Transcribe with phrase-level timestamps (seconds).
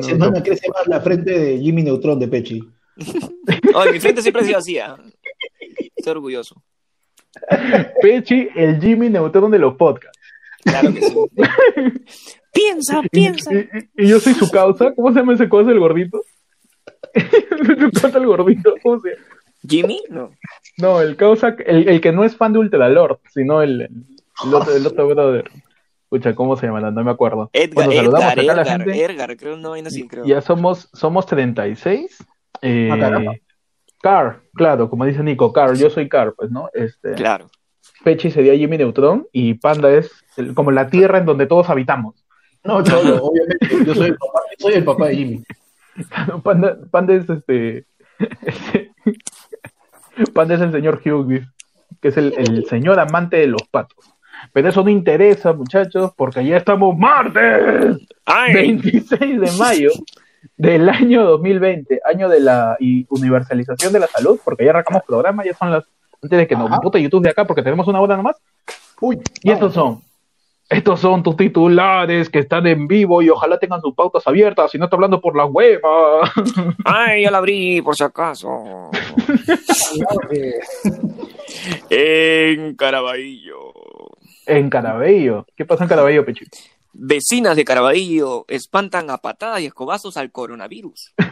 [0.00, 2.60] Cada semana crece más la frente de Jimmy Neutron de Pechi.
[3.74, 4.96] Ay, mi frente siempre ha sido así, ¿ah?
[5.96, 6.62] Estoy orgulloso.
[8.00, 10.18] Pechi, el Jimmy Neutron de los podcasts.
[10.64, 11.14] Claro que sí.
[12.52, 13.52] piensa, piensa.
[13.52, 13.58] Y,
[13.96, 14.94] y- y yo soy su causa.
[14.94, 16.20] ¿Cómo se llama ese cosa, el gordito?
[17.14, 18.74] su causa, el gordito.
[18.82, 19.22] ¿Cómo se llama?
[19.68, 20.02] ¿Jimmy?
[20.10, 20.30] No.
[20.78, 24.74] No, el causa, el, el que no es fan de Ultralord, sino el, el otro,
[24.74, 25.50] el otro brother.
[26.12, 26.78] Escucha, ¿cómo se llama?
[26.90, 27.48] No, me acuerdo.
[27.54, 29.04] Edgar, Bueno, saludamos Edgar, acá a la Edgar, gente.
[29.04, 30.26] Edgar, creo, no vaina así, creo.
[30.26, 32.18] Ya somos, somos 36.
[32.60, 33.34] Eh, Ah, caramba.
[34.02, 36.68] Car, claro, como dice Nico, Car, yo soy Car, pues, ¿no?
[36.74, 37.46] Este, Claro.
[38.04, 42.26] Pechi sería Jimmy Neutron y Panda es el- como la tierra en donde todos habitamos.
[42.62, 43.68] No, Cholo, obviamente.
[43.86, 45.44] Yo soy el papá, soy el papá de Jimmy.
[46.44, 47.86] Panda, Panda es este.
[50.34, 51.46] Panda es el señor Hughes,
[52.02, 54.10] que es el, el señor amante de los patos.
[54.52, 58.54] Pero eso no interesa, muchachos, porque ya estamos martes ¡Ay!
[58.54, 59.90] 26 de mayo
[60.56, 65.44] del año 2020, año de la y universalización de la salud, porque ya arrancamos programa,
[65.44, 65.84] ya son las.
[66.22, 68.36] Antes de que nos pute YouTube de acá, porque tenemos una hora nomás.
[69.00, 70.00] Uy, Y estos son.
[70.70, 74.78] Estos son tus titulares que están en vivo y ojalá tengan sus pautas abiertas, si
[74.78, 76.20] no está hablando por la hueva.
[76.84, 78.48] ¡Ay, ya la abrí, por si acaso!
[81.90, 83.72] En Caraballo.
[84.46, 85.46] En Carabello.
[85.56, 86.44] ¿Qué pasa en Carabello, Pechi?
[86.94, 91.14] Vecinas de Caraballo espantan a patadas y escobazos al coronavirus.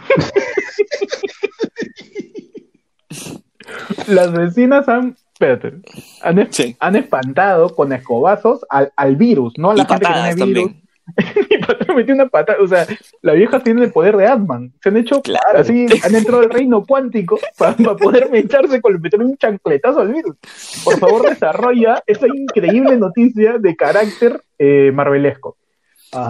[4.06, 5.16] Las vecinas han.
[5.32, 5.80] Espérate.
[6.22, 6.76] Han, es- Sí.
[6.80, 10.38] han espantado con escobazos al, al virus, no a la y gente que tiene virus.
[10.38, 10.82] también.
[11.50, 12.58] Y patada metió una patada.
[12.62, 12.86] O sea,
[13.22, 14.72] las viejas tienen el poder de Ant-Man.
[14.82, 15.58] Se han hecho Claro.
[15.58, 20.36] así, han entrado al reino cuántico para, poder echarse con meter un chancletazo al virus.
[20.84, 25.56] Por favor, desarrolla esa increíble noticia de carácter eh, marvelesco.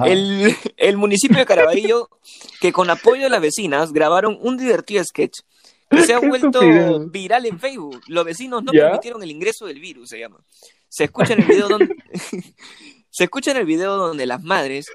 [0.04, 2.08] El, el municipio de Caraballo,
[2.60, 5.40] que con apoyo de las vecinas grabaron un divertido sketch
[5.90, 6.60] que se ha vuelto
[7.10, 8.00] viral en Facebook.
[8.06, 8.84] Los vecinos no ¿Ya?
[8.84, 10.38] permitieron el ingreso del virus, se llama.
[10.88, 11.88] Se escucha en el video donde
[13.10, 14.90] se escucha en el video donde las madres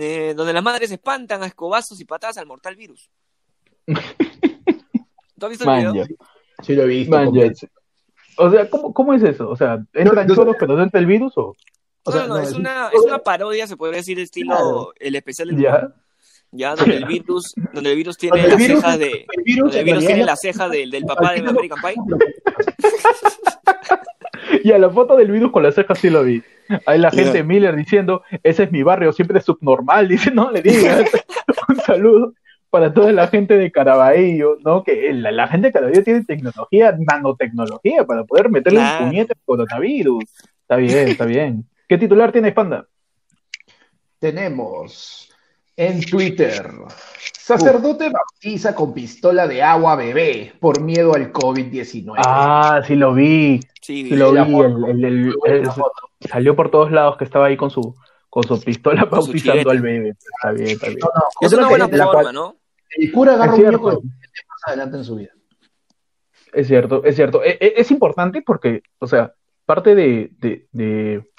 [0.00, 3.08] eh, donde las madres espantan a escobazos y patadas al mortal virus.
[3.86, 6.06] ¿Tú has visto el video?
[6.62, 7.16] Sí lo he visto.
[8.36, 9.48] O sea, ¿cómo, ¿cómo es eso?
[9.48, 11.56] O sea, ¿entran No, no, choros pero dentro del virus o...?
[12.04, 14.54] O sea, no, no, no, es, es- una, es una parodia, se podría decir, estilo
[14.54, 14.92] Claro.
[14.98, 15.94] el especial del Ya.
[16.50, 19.80] ya donde el virus, donde el virus tiene el virus- cejas de, El virus, donde
[19.80, 21.94] el en virus tiene la ceja del, del papá de American Pie.
[24.64, 26.42] Y a la foto del virus con las cejas sí lo vi.
[26.86, 27.42] Ahí la gente.
[27.44, 30.08] Miller diciendo, ese es mi barrio, siempre es subnormal.
[30.08, 31.04] Dice, no le digas.
[31.68, 32.34] Un saludo
[32.70, 34.84] para toda la gente de Caraballo, ¿no?
[34.84, 39.04] Que la, la gente de Caraballo tiene tecnología, nanotecnología, para poder meterle Claro.
[39.04, 40.24] un puñete al coronavirus.
[40.62, 41.64] Está bien, está bien.
[41.88, 42.86] ¿Qué titular tienes, Panda?
[44.18, 45.30] Tenemos
[45.76, 46.70] en Twitter.
[47.38, 52.14] Sacerdote bautiza con pistola de agua bebé por miedo al COVID-19.
[52.18, 54.54] Ah, sí lo vi, Sí, sí lo la vi.
[54.60, 55.68] el- el- el-
[56.28, 57.96] Salió por todos lados que estaba ahí con su
[58.28, 60.10] con su pistola Con bautizando al bebé.
[60.10, 60.98] Está bien, está bien.
[61.00, 62.56] No, no, es una buena la forma, ¿no?
[62.90, 65.30] El cura agarra un muñeco de más adelante en su vida.
[66.52, 67.42] Es cierto, es cierto.
[67.44, 71.30] E- e- Es, importante porque, o sea, parte de, de, de,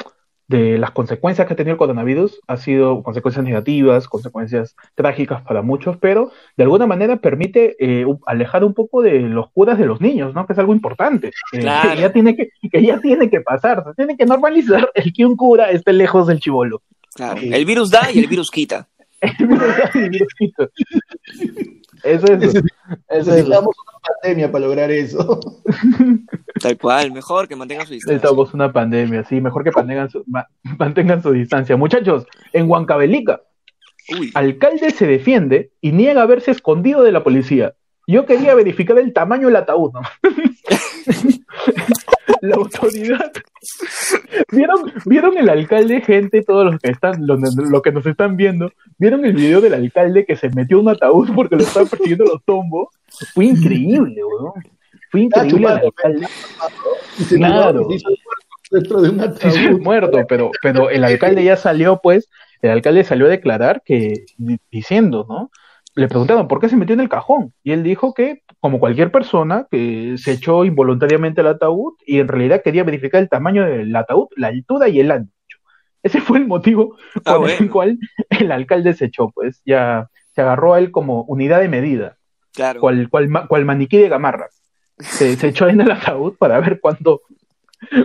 [0.52, 5.62] de las consecuencias que ha tenido el coronavirus ha sido consecuencias negativas, consecuencias trágicas para
[5.62, 10.02] muchos, pero de alguna manera permite eh, alejar un poco de los curas de los
[10.02, 10.46] niños, ¿no?
[10.46, 11.30] Que es algo importante.
[11.54, 11.92] eh, Claro.
[11.96, 15.26] que, ya tiene que, que ya tiene que pasar, se tiene que normalizar el que
[15.26, 16.82] un cura esté lejos del chivolo.
[17.16, 17.40] Claro.
[17.42, 17.50] Sí.
[17.54, 18.88] El virus da y el virus quita.
[22.04, 22.42] Eso es.
[22.44, 22.64] Eso
[23.20, 23.28] es.
[23.28, 25.40] Necesitamos una pandemia para lograr eso.
[26.62, 28.16] Tal cual, mejor que mantengan su distancia.
[28.16, 30.48] Necesitamos una pandemia, sí, mejor que mantengan su, ma-
[30.78, 31.78] mantengan su distancia.
[31.78, 33.42] Muchachos, en Huancavelica,
[34.20, 37.74] Uy, alcalde se defiende y niega haberse escondido de la policía.
[38.12, 40.02] Yo quería verificar el tamaño del ataúd, ¿no?
[42.42, 43.32] La autoridad.
[44.52, 48.72] ¿Vieron, ¿Vieron el alcalde, gente, todos los que están, los, los que nos están viendo?
[48.98, 52.44] ¿Vieron el video del alcalde que se metió un ataúd porque lo estaban persiguiendo los
[52.44, 52.88] tombos?
[53.36, 54.54] Fue increíble, weón.
[55.12, 56.28] Fue increíble el alcalde.
[57.30, 57.88] Claro.
[58.72, 59.80] dentro de un ataúd.
[59.82, 62.28] muerto, pero, pero el alcalde ya salió, pues,
[62.64, 65.52] el alcalde salió a declarar que, di- diciendo, ¿no?
[65.94, 69.12] Le preguntaron por qué se metió en el cajón, y él dijo que, como cualquier
[69.12, 73.94] persona, que se echó involuntariamente al ataúd y en realidad quería verificar el tamaño del
[73.96, 75.58] ataúd, la altura y el ancho.
[76.02, 76.96] Ese fue el motivo
[77.26, 78.00] Ah, por el cual
[78.30, 82.18] el alcalde se echó, pues, ya se agarró a él como unidad de medida,
[82.54, 82.80] claro.
[82.80, 84.62] cual, cual, cual maniquí de gamarras.
[84.98, 87.22] Se, se echó en el ataúd para ver cuánto,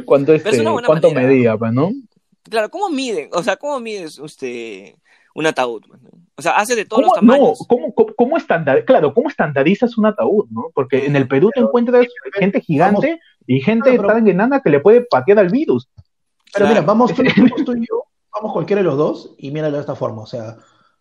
[0.05, 1.91] cuánto, es este, cuánto medía, pues, ¿no?
[2.51, 3.29] Claro, ¿cómo miden?
[3.33, 4.95] O sea, ¿cómo mides usted
[5.35, 5.85] un ataúd.
[5.87, 6.01] pues.
[6.39, 7.65] O sea, hace de todos ¿Cómo, los no, tamaños.
[7.69, 10.71] ¿cómo, cómo, cómo estandar, claro, ¿cómo estandarizas un ataúd, no?
[10.75, 14.71] Porque en el Perú te encuentras gente gigante y gente Claro, pero- tan enana que
[14.71, 15.89] le puede patear al virus.
[16.53, 16.69] Pero Claro.
[16.69, 18.03] mira, vamos tú, vamos tú y yo,
[18.35, 20.23] vamos cualquiera de los dos y míralo de esta forma.
[20.23, 20.57] O sea,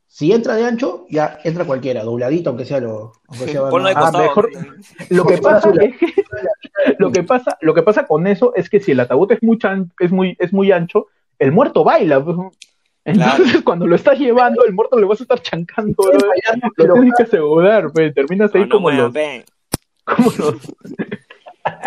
[0.07, 3.11] si entra de ancho, ya entra cualquiera, dobladito, aunque sea lo.
[3.27, 4.23] Aunque sea Ponlo de Ah, costado.
[4.23, 4.73] mejor- ¿no?
[5.09, 6.07] Lo que pasa es que
[6.99, 9.57] lo que pasa, lo que pasa con eso es que si el ataúd es muy,
[9.57, 11.07] chan- es muy, es muy ancho,
[11.39, 12.23] el muerto baila.
[13.05, 15.95] Entonces, cuando lo estás llevando, el muerto le vas a estar chancando.
[16.03, 16.27] Sí, bro.
[16.27, 18.13] Lo pero- tienes que asegurar, pues.
[18.13, 19.45] Terminas ahí No, no como, muevan, los, ve.
[20.03, 20.55] como los.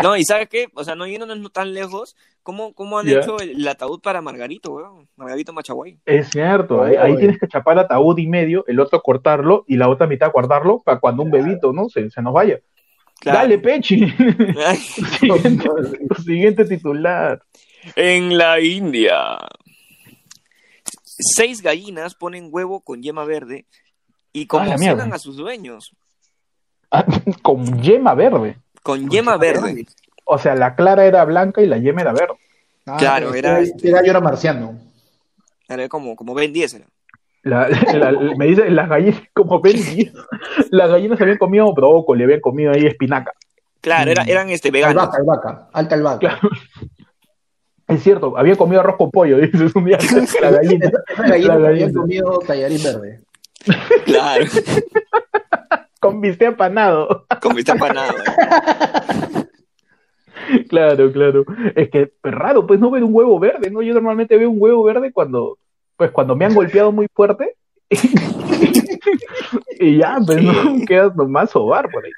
[0.02, 0.66] No, y ¿sabes qué?
[0.74, 3.20] O sea, no yéndonos tan lejos, ¿cómo, cómo han Ya.
[3.20, 5.08] hecho el, el ataúd para Margarito, weón?
[5.16, 5.98] Margarito Machaguay.
[6.04, 9.88] Es cierto, ahí, ahí tienes que chapar ataúd y medio, el otro cortarlo y la
[9.88, 11.88] otra mitad guardarlo para cuando un bebito, ¿no?
[11.88, 12.58] Se, se nos vaya.
[13.20, 13.38] Claro.
[13.38, 14.00] Dale, Pechi.
[16.24, 17.40] Siguiente titular.
[17.94, 19.38] En la India.
[21.18, 23.66] Seis gallinas ponen huevo con yema verde
[24.32, 25.92] y Ah, conmocionan a sus dueños.
[26.90, 27.04] Ah,
[27.42, 28.56] Con yema verde.
[28.82, 29.86] Con yema verde.
[30.24, 32.34] O sea, la clara era blanca y la yema era verde.
[32.86, 34.78] Ah, Claro, era- este gallo era marciano.
[35.68, 36.86] Era como, como Ben 10 era.
[37.42, 39.76] La- la- la- me dice, las gallinas, como ven,
[40.70, 43.32] las gallinas habían comido brócoli, habían comido ahí espinaca.
[43.80, 45.02] Claro, era- eran este veganos.
[45.02, 46.18] Albahaca, albahaca, alta albahaca.
[46.20, 46.48] Claro.
[47.88, 49.98] Es cierto, había comido arroz con pollo, dices un día
[50.40, 50.90] la gallina.
[51.08, 53.20] Esa gallina La había comido tallarín verde.
[54.04, 54.44] Claro,
[56.00, 57.26] Con bistec apanado.
[57.42, 58.14] con vista empanado.
[60.68, 61.44] Claro, claro.
[61.74, 63.82] Es que es raro, pues no ver un huevo verde, ¿no?
[63.82, 65.58] Yo normalmente veo un huevo verde cuando,
[65.96, 67.56] pues cuando me han golpeado muy fuerte.
[69.80, 70.52] y ya, pues no
[70.86, 72.12] quedas nomás sobar por ahí.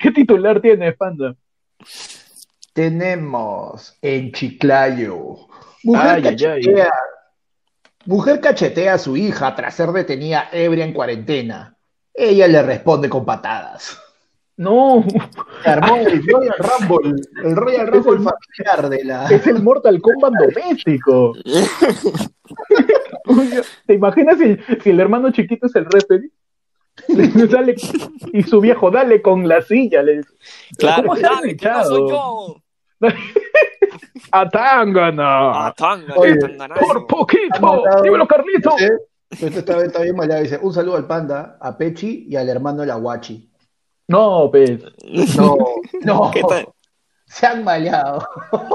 [0.00, 1.36] ¿Qué titular tienes, Panda?
[2.78, 5.48] Tenemos en Chiclayo.
[5.82, 6.36] Mujer, Ay, ay, ay.
[6.36, 6.92] cachetea,
[8.06, 11.76] mujer cachetea a su hija tras ser detenida ebria en cuarentena.
[12.14, 13.98] Ella le responde con patadas.
[14.56, 15.04] No,
[15.64, 19.26] armó el Royal Rumble, el Royal Rumble familiar de la.
[19.26, 21.32] es el Mortal Kombat doméstico.
[23.86, 26.30] ¿Te imaginas si, si el hermano chiquito es el referee?
[28.32, 30.00] Y su viejo, dale con la silla.
[30.04, 30.20] Le.
[30.76, 32.62] Claro, ¿Cómo se no soy yo.
[34.32, 35.72] ¡A Tangana!
[36.16, 36.36] Oye.
[36.80, 37.84] ¡Por poquito!
[38.02, 38.70] ¡Dímelo, Carlito!
[38.78, 38.90] ¿Eh?
[39.30, 40.42] Esto está, está bien maleado.
[40.42, 43.50] Dice: Un saludo al panda, a Pechi y al hermano de la Guachi.
[44.08, 44.80] No, pues.
[45.36, 45.56] No,
[46.02, 46.30] no.
[46.34, 46.68] ¿Qué tal?
[47.26, 48.26] Se han maleado.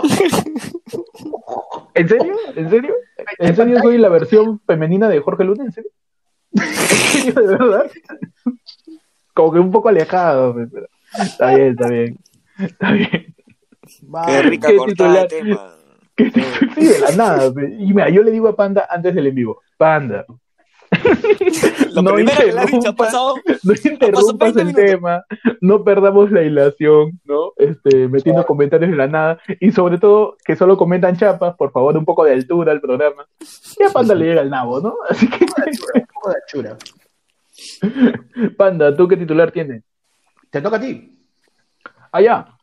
[1.96, 2.36] ¿En serio?
[2.56, 2.94] ¿En serio?
[3.40, 5.64] ¿En serio soy la versión femenina de Jorge Luna?
[5.66, 5.92] ¿En serio?
[6.54, 7.92] ¿En serio, de verdad?
[9.34, 10.54] Como que un poco alejado.
[10.54, 10.88] pues, pero-
[11.20, 12.18] Está bien, está bien.
[12.60, 13.33] Está bien.
[14.14, 14.26] Va.
[14.26, 15.76] Qué rica qué cortada de tema.
[16.16, 17.52] Que sí, de la nada.
[17.80, 19.62] Y mira, yo le digo a Panda antes del en vivo.
[19.78, 20.26] Panda,
[21.94, 23.08] Lo No primero que le has dicho ha interrumpas.
[23.08, 23.36] pasado.
[23.64, 24.86] no interrumpas 20 el minutos.
[24.86, 25.24] tema,
[25.62, 27.54] no perdamos la hilación, ¿no?
[27.58, 31.98] Este, metiendo comentarios de la nada, y sobre todo que solo comentan chapas, por favor,
[31.98, 33.26] un poco de altura al programa.
[33.80, 34.96] Ya Panda le llega al nabo, ¿no?
[35.10, 36.78] Así que, Como de chura.
[38.58, 39.84] Panda, ¿tú qué titular tienes?
[40.52, 41.20] Te toca a ti.
[42.12, 42.58] Allá, Ah,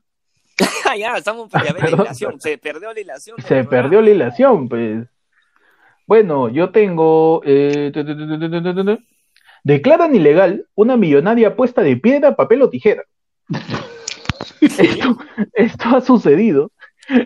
[0.98, 3.36] ya, estamos la ilación, se perdió la ilación.
[3.46, 5.06] Se perdió la ilación, pues.
[6.06, 7.42] Bueno, yo tengo.
[9.62, 13.04] Declaran ilegal una millonaria apuesta de piedra, papel o tijera.
[14.60, 15.18] esto,
[15.54, 16.72] esto ha sucedido.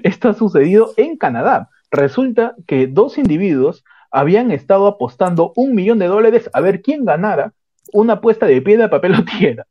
[0.02, 1.68] Esto ha sucedido en Canadá.
[1.90, 7.52] Resulta que dos individuos habían estado apostando un millón de dólares a ver quién ganara
[7.92, 9.66] una apuesta de piedra, papel o tijera.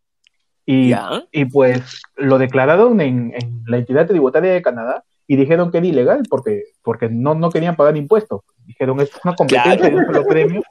[0.65, 0.93] Y,
[1.31, 5.87] y pues lo declararon en, en la entidad tributaria de Canadá y dijeron que era
[5.87, 8.41] ilegal porque, porque no, no querían pagar impuestos.
[8.65, 9.95] Dijeron es una competencia Claro.
[9.95, 10.61] de un solo premio.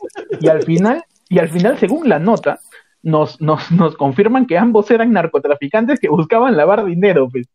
[0.41, 2.61] Y al final, y al final, según la nota,
[3.03, 7.29] nos, nos, nos confirman que ambos eran narcotraficantes que buscaban lavar dinero.
[7.31, 7.47] Pues.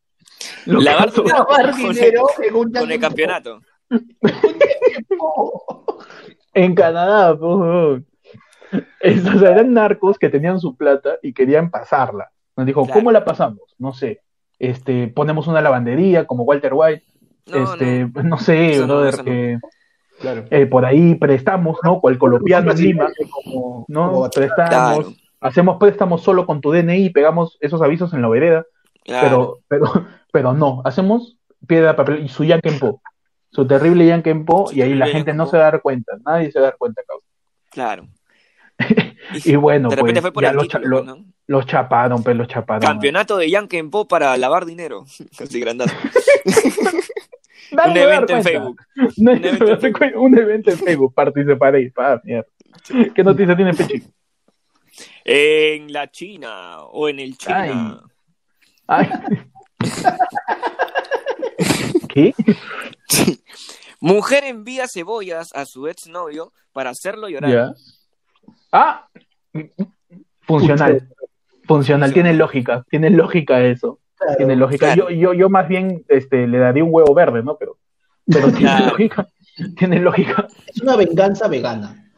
[0.65, 3.62] Lo Lavar caso- Lavar con el- dinero Con el campeonato.
[6.53, 8.03] En Canadá, pues.
[9.00, 12.29] Estos o sea, eran narcos que tenían su plata y querían pasarla.
[12.55, 13.00] Nos dijo, Claro.
[13.00, 13.62] ¿cómo la pasamos?
[13.77, 14.21] No sé.
[14.59, 17.03] Este, ponemos una lavandería como Walter White.
[17.47, 18.24] No, este, no.
[18.24, 19.24] no, sé, Eso brother, no.
[19.24, 19.57] que
[20.19, 20.45] Claro.
[20.50, 22.01] eh, por ahí prestamos, ¿no?
[22.01, 24.12] Cual colombiano en Lima, Como, ¿no?
[24.12, 24.69] como- Prestamos,
[25.05, 25.13] Claro.
[25.41, 28.65] hacemos préstamos solo con tu DNI, pegamos esos avisos en la vereda,
[29.05, 29.59] Claro.
[29.69, 33.00] pero, pero, pero no, hacemos piedra, papel y su Yankenpo,
[33.51, 36.59] su terrible Yankenpo, y ahí la gente no se va a dar cuenta, nadie se
[36.59, 37.24] va a dar cuenta, cabrón.
[37.69, 38.07] Claro.
[39.43, 41.25] Y bueno, de repente pues, fue por ya el los, título, cha- lo- ¿no?
[41.48, 42.81] los chaparon, pues los chaparon.
[42.81, 45.05] Campeonato de Yankee Po para lavar dinero.
[45.39, 45.93] Así grandazo.
[47.86, 48.43] Un evento en.
[48.43, 48.81] Facebook.
[49.17, 50.19] Un evento en cuenta.
[50.19, 51.91] Un evento en Facebook, participaréis.
[52.24, 52.48] Mierda.
[53.13, 54.03] ¿Qué noticia tiene Pechi?
[55.25, 58.01] En la China o en el China.
[58.88, 59.10] Ay.
[62.07, 62.34] ¿Qué?
[64.00, 67.74] Mujer envía cebollas a su exnovio para hacerlo llorar.
[68.71, 69.07] Ah,
[70.41, 71.07] funcional.
[71.65, 74.00] Funcional, tiene lógica, tiene lógica eso.
[74.17, 74.38] Claro.
[74.38, 74.93] Tiene lógica.
[74.93, 75.09] Claro.
[75.09, 77.57] Yo, yo, yo más bien este, le daría un huevo verde, ¿no?
[77.57, 77.77] Pero,
[78.25, 78.86] pero tiene Claro.
[78.91, 79.27] lógica.
[79.77, 80.47] Tiene lógica.
[80.67, 82.09] Es una venganza vegana.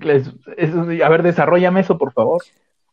[0.00, 2.42] Es- es- a ver, desarrollame eso, por favor.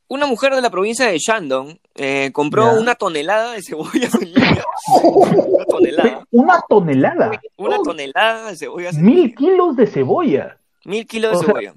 [0.10, 4.64] Una mujer de la provincia de Shandong eh, compró una tonelada de cebollas en línea.
[5.04, 6.26] Una tonelada.
[6.32, 7.32] Una tonelada.
[7.58, 10.58] Una tonelada de cebollas en Mil kilos de cebolla.
[10.86, 11.74] Mil kilos de O sea, cebolla.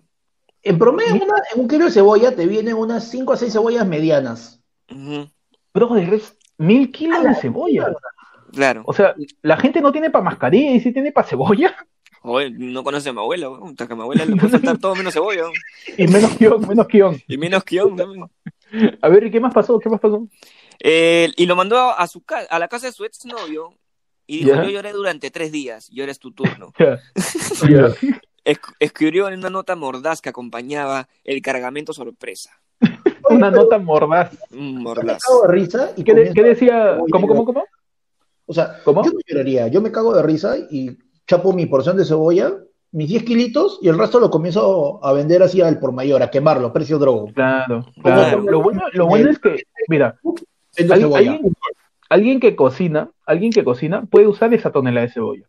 [0.62, 3.86] En promedio, una- en un kilo de cebolla te vienen unas 5 a 6 cebollas
[3.86, 4.60] medianas.
[4.90, 5.28] Ujú,
[5.72, 7.92] Brother, es mil kilos de cebolla.
[8.52, 8.82] Claro.
[8.86, 11.74] O sea, la gente no tiene para mascarilla y sí tiene para cebolla.
[12.22, 13.70] Oye, no conoce a mi abuela, weón.
[13.70, 15.42] Hasta que a mi abuela le puede faltar todo menos cebolla.
[15.44, 15.54] weón.
[15.96, 17.22] Y menos guion, menos guion.
[17.26, 18.30] Y menos guion también.
[19.00, 19.78] A ver, ¿y qué más pasó?
[19.78, 20.28] ¿Qué más pasó?
[20.80, 23.72] Eh, y lo mandó a, su ca- a la casa de su exnovio
[24.26, 24.62] y dijo, Ya.
[24.64, 26.72] yo lloré durante tres días, y ahora es tu turno.
[26.78, 27.00] Ya.
[27.68, 27.94] Ya.
[28.50, 32.50] Es- escribió en una nota mordaz que acompañaba el cargamento sorpresa.
[33.30, 34.32] Una nota mordaz.
[34.50, 35.18] Yo me mordaz.
[35.22, 36.98] cago de risa y ¿Qué, de- qué decía?
[37.12, 37.64] ¿Cómo, cómo, cómo?
[38.46, 39.04] O sea, ¿Cómo?
[39.04, 42.52] yo no lloraría, yo me cago de risa y chapo mi porción de cebolla,
[42.90, 46.30] mis 10 kilitos, y el resto lo comienzo a vender así al por mayor, a
[46.32, 47.26] quemarlo, precio drogo.
[47.32, 48.40] Claro, Claro.
[48.42, 50.18] Lo bueno, lo bueno es que, mira,
[52.08, 55.46] alguien que cocina, alguien que cocina puede usar esa tonelada de cebolla.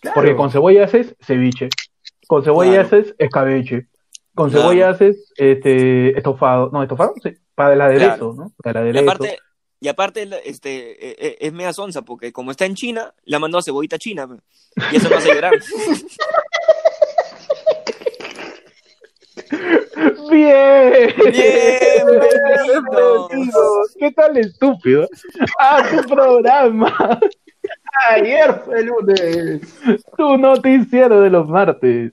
[0.00, 0.14] Claro.
[0.14, 1.68] Porque con cebolla haces ceviche,
[2.30, 2.86] con cebolla Claro.
[2.86, 3.88] haces escabeche,
[4.36, 4.62] con Claro.
[4.68, 8.34] cebolla haces este estofado, no, estofado, sí, para el aderezo, Claro.
[8.34, 8.52] ¿no?
[8.62, 9.10] Para el Y aderezo.
[9.10, 9.38] aparte,
[9.80, 13.58] y aparte este, eh, eh, es media sonza, porque como está en China, la mandó
[13.58, 14.28] a cebollita china.
[14.92, 15.54] Y eso me hace llorar.
[20.30, 22.20] Bien, Bienvenido.
[23.98, 25.08] ¿Qué tal estúpido?
[25.58, 27.18] Ah, tu programa,
[28.10, 29.60] Ayer fue el lunes.
[30.16, 32.12] tu noticiero de los martes.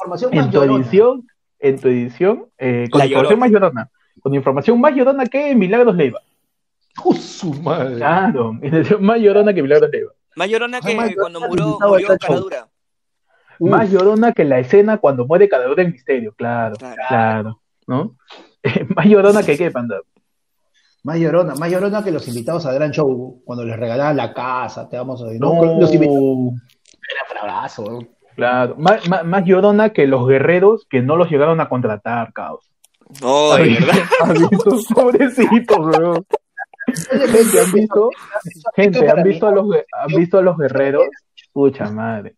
[0.00, 0.78] Información en tu llorona.
[0.84, 1.26] edición,
[1.58, 3.40] en tu edición, eh, con La información Llorona.
[3.40, 3.90] más llorona.
[4.20, 6.20] Con información más llorona que Milagros Leiva.
[7.04, 7.96] ¡Oh, su madre!
[7.96, 8.52] Claro,
[9.00, 10.12] más llorona que Milagros Leiva.
[10.36, 12.08] Más llorona que Más cuando murió, murió.
[13.60, 13.70] Uf.
[13.70, 16.96] Más llorona que la escena cuando muere cada del misterio, claro, Claro.
[17.08, 18.16] claro, ¿no?
[18.94, 20.00] más llorona que qué, panda.
[21.02, 24.88] Más llorona, más llorona que los invitados al gran show, cuando les regalaban la casa,
[24.88, 25.80] te vamos a decir, No, ¿no?
[25.80, 28.08] Los invitados era un abrazo, weón.
[28.38, 32.70] Claro, más, más, más llorona que los guerreros que no los llegaron a contratar, caos.
[33.20, 33.96] No, de verdad.
[34.22, 34.78] ¿Has visto?
[34.94, 36.26] Pobrecitos, weón.
[36.86, 38.10] Gente, ¿han visto?
[38.76, 41.04] Gente, ¿han visto a los, han visto a los guerreros?
[41.52, 42.36] Pucha madre.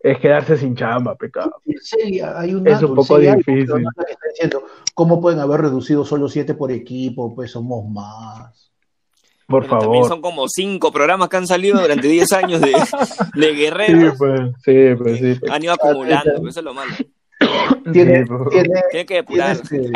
[0.00, 1.60] Es quedarse sin chamba, pecado.
[1.64, 3.66] Dulcelia, hay una Es un poco Dulcelia difícil.
[3.66, 7.34] que está diciendo, ¿cómo pueden haber reducido solo siete por equipo?
[7.34, 8.65] Pues somos más.
[9.46, 10.08] Por Bueno, También favor.
[10.08, 12.72] son como cinco programas que han salido durante 10 años de,
[13.34, 14.14] de Sí, guerreros.
[14.18, 15.34] pues, sí, pues, sí.
[15.38, 15.52] pues.
[15.52, 16.90] Han ido acumulando, pero eso es lo malo.
[17.92, 18.48] Tiene, Sí, pues.
[18.50, 19.50] tiene, Tiene que tiene depurar.
[19.52, 19.92] este-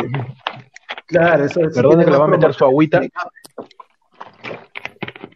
[1.07, 3.01] Claro, eso Perdone tiene que le va a meter su agüita.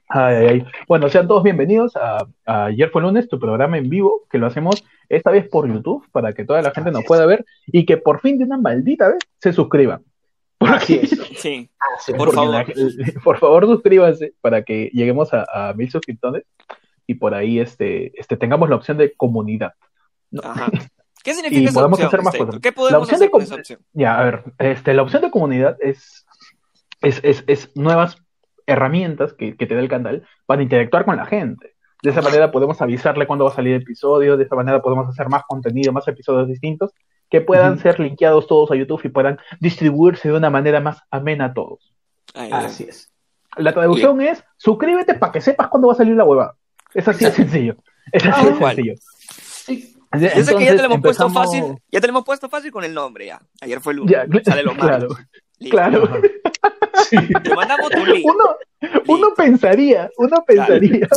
[0.08, 0.66] Ay, ay, ay.
[0.88, 4.48] Bueno, sean todos bienvenidos a, a Ayer fue lunes, tu programa en vivo, que lo
[4.48, 7.98] hacemos esta vez por YouTube, para que toda la gente nos pueda ver y que
[7.98, 10.04] por fin de una maldita vez se suscriban.
[10.60, 11.10] Así es.
[11.38, 12.18] Sí, Así es.
[12.18, 12.54] Por Porque favor.
[12.54, 16.44] la- por favor, suscríbanse para que lleguemos a, a mil suscriptores
[17.08, 19.74] y por ahí este, este, tengamos la opción de comunidad.
[20.44, 20.68] ajá.
[21.24, 22.08] ¿Qué significa Y esa podemos opción?
[22.08, 22.60] hacer más cosas.
[22.62, 23.80] ¿Qué La opción hacer de con com- esa opción?
[23.94, 26.24] Ya, a ver, este, la opción de comunidad es,
[27.02, 28.18] es, es, es nuevas
[28.68, 31.74] herramientas que, que te da el canal para interactuar con la gente.
[32.04, 35.08] De esa manera podemos avisarle cuándo va a salir el episodio, de esa manera podemos
[35.10, 36.92] hacer más contenido, más episodios distintos,
[37.30, 41.46] que puedan ser linkeados todos a YouTube y puedan distribuirse de una manera más amena
[41.46, 41.94] a todos.
[42.34, 42.50] Ay.
[42.52, 43.12] Así es.
[43.58, 46.56] La traducción es, suscríbete para que sepas cuándo va a salir la huevada.
[46.94, 47.76] Es así de sencillo.
[48.12, 48.76] Es así de cual.
[48.76, 48.96] sencillo.
[49.30, 49.92] Sí.
[50.14, 52.72] Yo sé que ya te lo hemos puesto fácil, ya te lo hemos puesto fácil
[52.72, 53.42] con el nombre ya.
[53.62, 55.08] Ayer fue el lunes, Ya, sale lo malo.
[55.10, 55.18] claro,
[55.60, 55.76] Listo.
[55.76, 56.22] claro.
[57.44, 58.26] Te mandamos tu link.
[58.26, 58.56] Uno,
[59.08, 61.08] uno pensaría, uno pensaría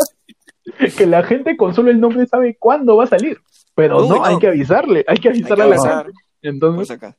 [0.96, 3.38] que la gente con solo el nombre sabe cuándo va a salir.
[3.74, 4.24] Pero Uy, no, no.
[4.24, 6.12] hay que avisarle, hay que Hay que avisarle a la gente.
[6.42, 7.16] Entonces, Pues acá.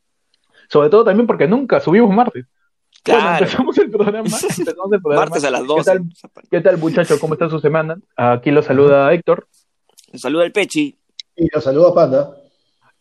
[0.70, 2.46] sobre todo también porque nunca subimos martes.
[3.06, 5.26] Bueno, Claro, empezamos el programa, empezamos el programa.
[5.26, 5.84] martes a las ¿Qué 12.
[5.92, 6.04] tal,
[6.52, 7.20] ¿Qué tal, muchacho?
[7.20, 7.98] ¿Cómo está su semana?
[8.18, 9.48] Aquí lo saluda Héctor.
[10.12, 10.98] Un saludo al Pechi.
[11.36, 12.32] Y los saludo a Panda.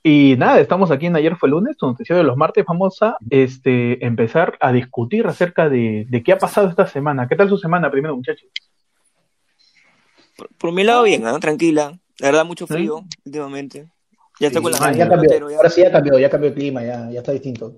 [0.04, 2.64] Y nada, estamos aquí en Ayer fue lunes, tu noticiero de los martes.
[2.66, 7.26] Vamos a este, empezar a discutir acerca de, de qué ha pasado esta semana.
[7.26, 8.48] ¿Qué tal su semana primero, muchachos?
[10.38, 11.36] Por, por mi lado, bien, ¿ah?
[11.40, 11.98] tranquila.
[12.20, 13.88] La verdad, mucho frío últimamente.
[14.38, 15.50] Ya está Sí, con la mano ya cambió.
[15.50, 15.56] ya.
[15.56, 17.74] Ahora sí ya cambió, ya cambió el clima, ya, ya está distinto.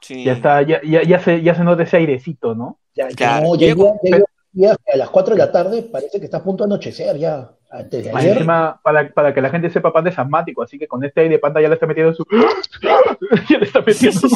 [0.00, 0.22] Sí.
[0.22, 2.78] Ya está, ya, ya, ya se, ya se nota ese airecito, ¿no?
[2.94, 6.20] Ya, Claro, no, ya, llego- ya- ya- ya a las 4 de la tarde parece
[6.20, 7.50] que está a punto de anochecer ya.
[7.68, 8.32] Antes de ayer.
[8.34, 11.40] encima, para, para que la gente sepa, Panda es asmático, así que con este aire
[11.40, 12.24] Panda ya le está metiendo su...
[13.50, 14.28] ya le está metiendo su,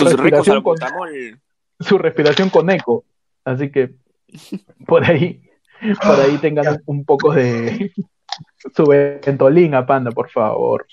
[0.00, 0.76] respiración con,
[1.80, 3.04] su respiración con eco.
[3.44, 3.94] Así que
[4.86, 5.40] por ahí,
[6.02, 7.92] por ahí tengan un, un poco de
[8.76, 10.86] su ventolina, Panda, por favor.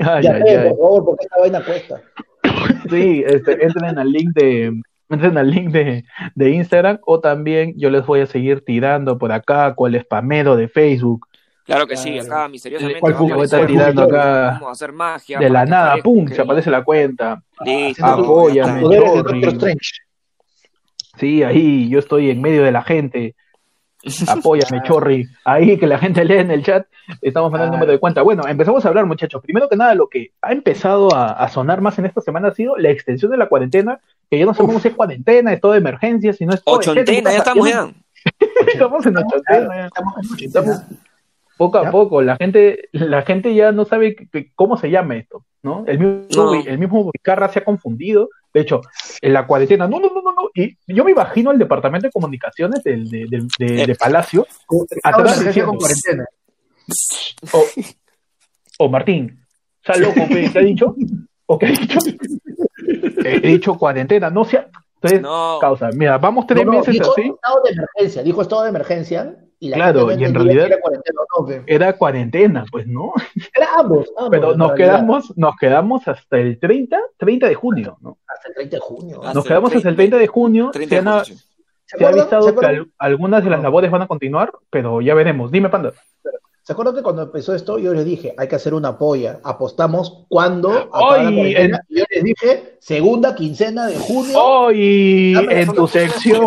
[0.00, 0.68] Ay, ya, ay, ay.
[0.68, 2.00] por favor, porque esta vaina cuesta.
[2.88, 7.90] Sí, este, entren al link de entren al link de, de Instagram o también yo
[7.90, 11.26] les voy a seguir tirando por acá cual spamero de Facebook
[11.64, 15.38] Claro que sí, acá misteriosamente ¿Cuál vamos, a tirando acá vamos a hacer magia.
[15.38, 17.42] de la nada, pum, se aparece la cuenta.
[17.64, 18.80] Listo, Apóyame, ya está.
[18.82, 19.40] Poderes de Chorri.
[19.40, 19.90] Doctor Strange.
[21.16, 23.34] Sí, ahí yo estoy en medio de la gente.
[24.28, 25.26] Apóyame, Chorri.
[25.44, 26.86] Ahí que la gente lee en el chat.
[27.22, 27.72] Estamos mandando el Claro.
[27.80, 28.22] número de cuenta.
[28.22, 29.40] Bueno, empezamos a hablar, muchachos.
[29.42, 32.54] Primero que nada, lo que ha empezado a, a sonar más en esta semana ha
[32.54, 34.00] sido la extensión de la cuarentena.
[34.30, 36.76] Que ya no sabemos si es cuarentena, es todo de emergencia, si no es todo.
[36.78, 37.90] Ochentena, ya estamos ya.
[38.72, 39.68] Estamos en ochentena.
[39.76, 39.88] ya.
[40.44, 40.82] Estamos.
[41.56, 41.90] Poco a ¿Ya?
[41.92, 45.84] poco, la gente, la gente ya no sabe que- que- cómo se llama esto, ¿no?
[45.86, 46.54] El mismo, No.
[46.54, 48.28] el mismo Vizcarra se ha confundido.
[48.54, 48.80] De hecho,
[49.20, 50.50] en la cuarentena, no, no, no, no, no.
[50.54, 54.46] Y yo me imagino el departamento de comunicaciones del, de, del- de- de Palacio,
[54.96, 56.24] Estado de Atrás diciendo- con cuarentena.
[57.52, 57.64] o,
[58.78, 59.40] o Martín,
[59.82, 60.20] ¿está loco?
[60.28, 60.94] ¿Qué, qué ha dicho?
[61.46, 61.98] ¿O qué ha dicho?
[63.24, 64.68] He dicho cuarentena, no sea.
[65.04, 65.58] Entonces, No.
[65.60, 67.22] causa, mira, vamos tres No, no, meses dijo así.
[67.22, 69.36] estado de emergencia, dijo estado de emergencia.
[69.60, 71.62] Y la Claro, gente y en realidad- era cuarentena, no, pe.
[71.66, 73.12] Era cuarentena, pues, ¿no?
[73.54, 78.18] Era ambos, ambos, Pero nos quedamos, nos quedamos hasta el 30, 30 de junio, ¿no?
[78.26, 79.16] Hasta el 30 de junio.
[79.22, 80.70] Hasta Nos el quedamos hasta el 30 de junio.
[80.72, 81.34] 30 se, de han, junio, sí.
[81.86, 82.28] ¿Se se ha acuerdan?
[82.28, 85.50] ¿Se avisado que al- algunas de las labores van a continuar, pero ya veremos.
[85.50, 85.92] Dime, Panda.
[86.66, 89.38] ¿Se acuerdan que cuando empezó esto yo les dije, hay que hacer una polla?
[89.44, 94.38] Apostamos cuando acaba la Ay, cuarentena, y yo les dije, segunda quincena de junio.
[94.42, 96.46] Hoy en tu sección,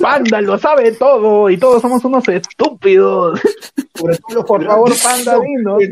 [0.00, 3.40] Panda lo sabe todo y todos somos unos estúpidos.
[3.94, 4.92] Todo los Por favor.
[5.04, 5.82] Panda, dinos,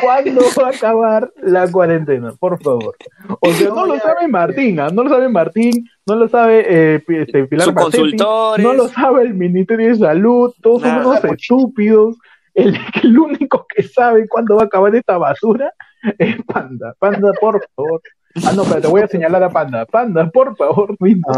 [0.00, 2.32] ¿cuándo va a acabar la cuarentena?
[2.38, 2.94] Por favor.
[3.40, 4.28] O sea, no No, lo sabe.
[4.28, 4.90] Martín, ¿ah?
[4.92, 8.64] no lo sabe Martín, no lo sabe eh, este, Pilar consultores.
[8.64, 11.02] no lo sabe el Ministerio de Salud, todos Nada.
[11.02, 12.16] somos unos estúpidos.
[12.54, 15.72] El, el único que sabe cuándo va a acabar esta basura
[16.18, 16.94] es Panda.
[16.98, 18.00] Panda, por favor.
[18.44, 19.84] Ah, no, pero te voy a señalar a Panda.
[19.86, 21.36] Panda, por favor, dinos.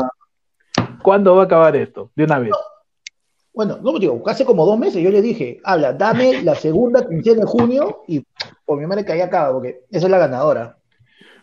[1.03, 2.11] ¿Cuándo va a acabar esto?
[2.17, 2.53] De una vez.
[3.53, 7.43] Bueno, no digo, hace como dos meses yo le dije, habla, dame la segunda quincena
[7.43, 8.25] de junio y
[8.65, 10.77] por mi madre que ahí acaba, porque esa es la ganadora.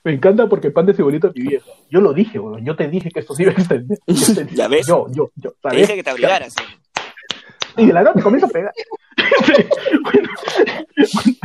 [0.03, 1.65] Me encanta porque Panda es igualito a mi vieja.
[1.89, 2.65] Yo lo dije, weón.
[2.65, 3.97] Yo te dije que esto se iba a extender.
[4.07, 4.87] Yo te- Ya ves.
[4.87, 5.53] Yo, yo, yo.
[5.61, 6.55] Te dije que te obligaras.
[6.57, 6.61] ¿eh?
[7.77, 8.73] Y de la nada te comienza a pegar.
[10.03, 10.29] Bueno,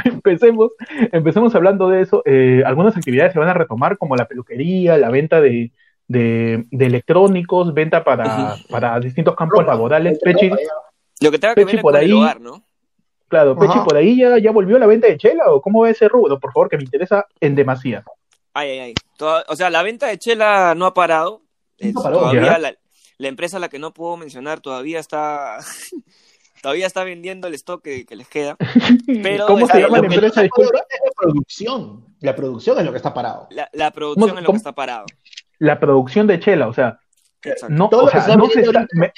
[0.05, 0.73] empecemos,
[1.13, 2.23] empecemos hablando de eso.
[2.25, 5.73] Eh, algunas actividades se van a retomar, como la peluquería, la venta de,
[6.09, 10.19] de, de electrónicos, venta para, para distintos campos Ropa, laborales.
[10.23, 10.51] Pechi.
[11.21, 12.13] Lo que tenga que Pechi, ver por el ahí.
[12.13, 12.63] hogar, ¿no?
[13.29, 13.85] claro, Pechi, Ajá.
[13.85, 16.53] por ahí ya, ya volvió la venta de chela, o cómo va ese rubro, por
[16.53, 18.05] favor, que me interesa en demasía.
[18.55, 18.95] Ay, ay, ay.
[19.17, 21.43] Toda- o sea, la venta de chela no ha parado.
[21.81, 22.75] No Es- paró, todavía la,
[23.19, 25.59] la empresa a la que no puedo mencionar todavía está
[26.63, 28.57] todavía está vendiendo el stock que, que les queda.
[29.23, 30.43] Pero ¿Cómo se está- llama la empresa?
[30.43, 30.79] Disculpa.
[30.79, 32.05] la producción.
[32.21, 33.47] La producción es lo que está parado.
[33.51, 35.07] La, la producción ¿Cómo- es lo que está parado.
[35.59, 36.99] La producción de chela, o sea,
[37.43, 37.75] Exacto.
[37.75, 39.13] no, o sea, se está, me-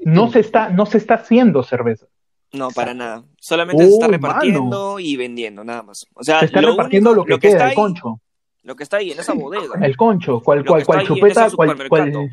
[0.00, 2.06] no se está, no se está haciendo cerveza.
[2.52, 3.24] No, para nada.
[3.40, 6.06] Solamente se está Uy, repartiendo y vendiendo, nada más.
[6.14, 8.20] O sea, Se está lo repartiendo único- lo que, queda, el ahí, concho.
[8.62, 9.74] Lo que está ahí en esa bodega.
[9.80, 12.30] El concho, cual, cual, cual chupeta, cual, cual,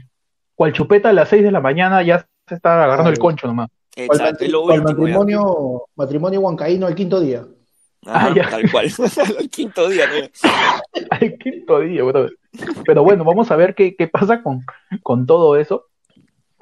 [0.56, 3.70] cual chupeta a las 6 de la mañana ya se está agarrando el concho nomás.
[3.96, 4.88] Cual Exacto, es lo matri- cual último.
[4.88, 5.14] ya.
[5.14, 7.46] matrimonio, matrimonio huancaíno el quinto día.
[8.06, 8.50] Ajá, Ah, ya.
[8.50, 8.86] tal cual.
[9.40, 10.06] el quinto día.
[10.08, 11.02] ¿no?
[11.12, 12.38] Al quinto día, brother.
[12.86, 14.64] Pero bueno, vamos a ver qué, qué pasa con,
[15.02, 15.86] con todo eso.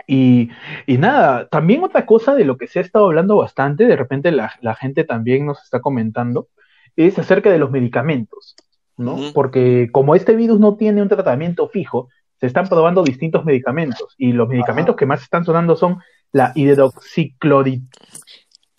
[0.07, 0.49] Y,
[0.85, 4.31] y nada, también otra cosa de lo que se ha estado hablando bastante, de repente
[4.31, 6.49] la, la gente también nos está comentando,
[6.97, 8.55] es acerca de los medicamentos,
[8.97, 9.17] ¿no?
[9.33, 12.09] Porque como este virus no tiene un tratamiento fijo,
[12.43, 15.99] se están probando distintos medicamentos y los medicamentos que más están sonando son
[16.33, 17.83] la hidroxiclori-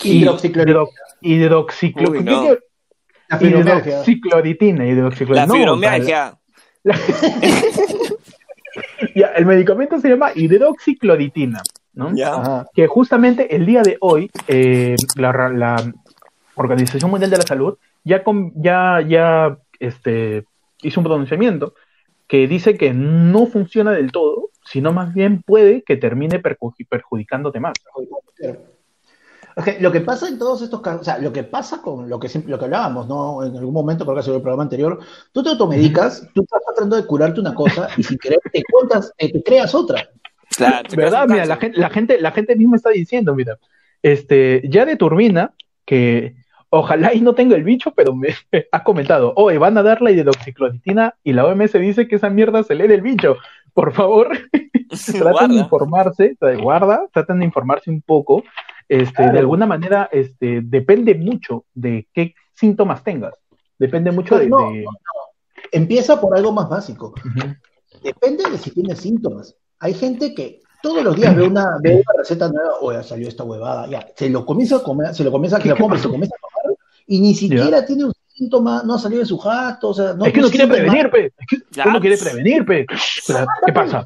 [0.02, 0.70] Hidroxicloroquina.
[0.70, 0.90] hidro-
[1.22, 2.42] hidroxiclo- Uy, ¿qué- no.
[2.42, 2.58] qué-
[3.30, 5.40] La hidroxicloritina, hidroxicloritina.
[5.40, 6.34] La No, fibromialgia.
[9.14, 11.62] Ya, el medicamento se llama hidroxicloritina,
[11.94, 12.14] ¿no?
[12.14, 12.66] Ya.
[12.74, 15.76] Que justamente el día de hoy, eh, la, la
[16.56, 18.22] Organización Mundial de la Salud ya,
[18.56, 20.44] ya, ya este,
[20.82, 21.74] hizo un pronunciamiento
[22.26, 27.60] que dice que no funciona del todo sino más bien puede que termine perju- perjudicándote
[27.60, 27.74] más.
[29.80, 32.28] Lo que pasa en todos estos casos, o sea, lo que pasa con lo que
[32.28, 33.44] siempre, lo que hablábamos, ¿no?
[33.44, 34.98] En algún momento, creo que ha sido el programa anterior,
[35.32, 39.12] tú te automedicas, tú estás tratando de curarte una cosa y sin querer te cuentas,
[39.16, 40.08] eh, te creas otra.
[40.56, 41.28] Claro, ¿Verdad?
[41.28, 43.58] Mira, la gente, la gente, la gente misma está diciendo, mira,
[44.02, 46.34] este, ya de Turbina, que
[46.74, 48.28] ojalá y no tenga el bicho, pero me
[48.72, 52.62] ha comentado, oye, van a dar la hidroxicloroquina y la OMS dice que esa mierda
[52.62, 53.36] se lee del bicho.
[53.72, 54.28] Por favor,
[55.18, 58.44] traten de informarse, guarda, traten de informarse un poco.
[58.88, 63.34] Este, de alguna manera, este, depende mucho de qué síntomas tengas.
[63.78, 64.90] Depende mucho de, No, de- no,
[65.72, 67.14] Empieza por algo más básico.
[68.02, 69.56] Depende de si tienes síntomas.
[69.80, 73.26] Hay gente que todos los días ve una, ve una receta nueva, o ya salió
[73.26, 76.04] esta huevada, ya, se lo comienza a comer, se lo comienza, se lo compra, se
[76.04, 76.53] lo comienza a tomar,
[77.06, 80.24] y ni siquiera tiene un síntoma, no ha salido de su jato, o sea, no
[80.24, 81.32] es que uno quiere prevenir, pe.
[81.38, 82.86] Es que uno quiere prevenir, pe.
[82.86, 84.04] ¿Qué pasa?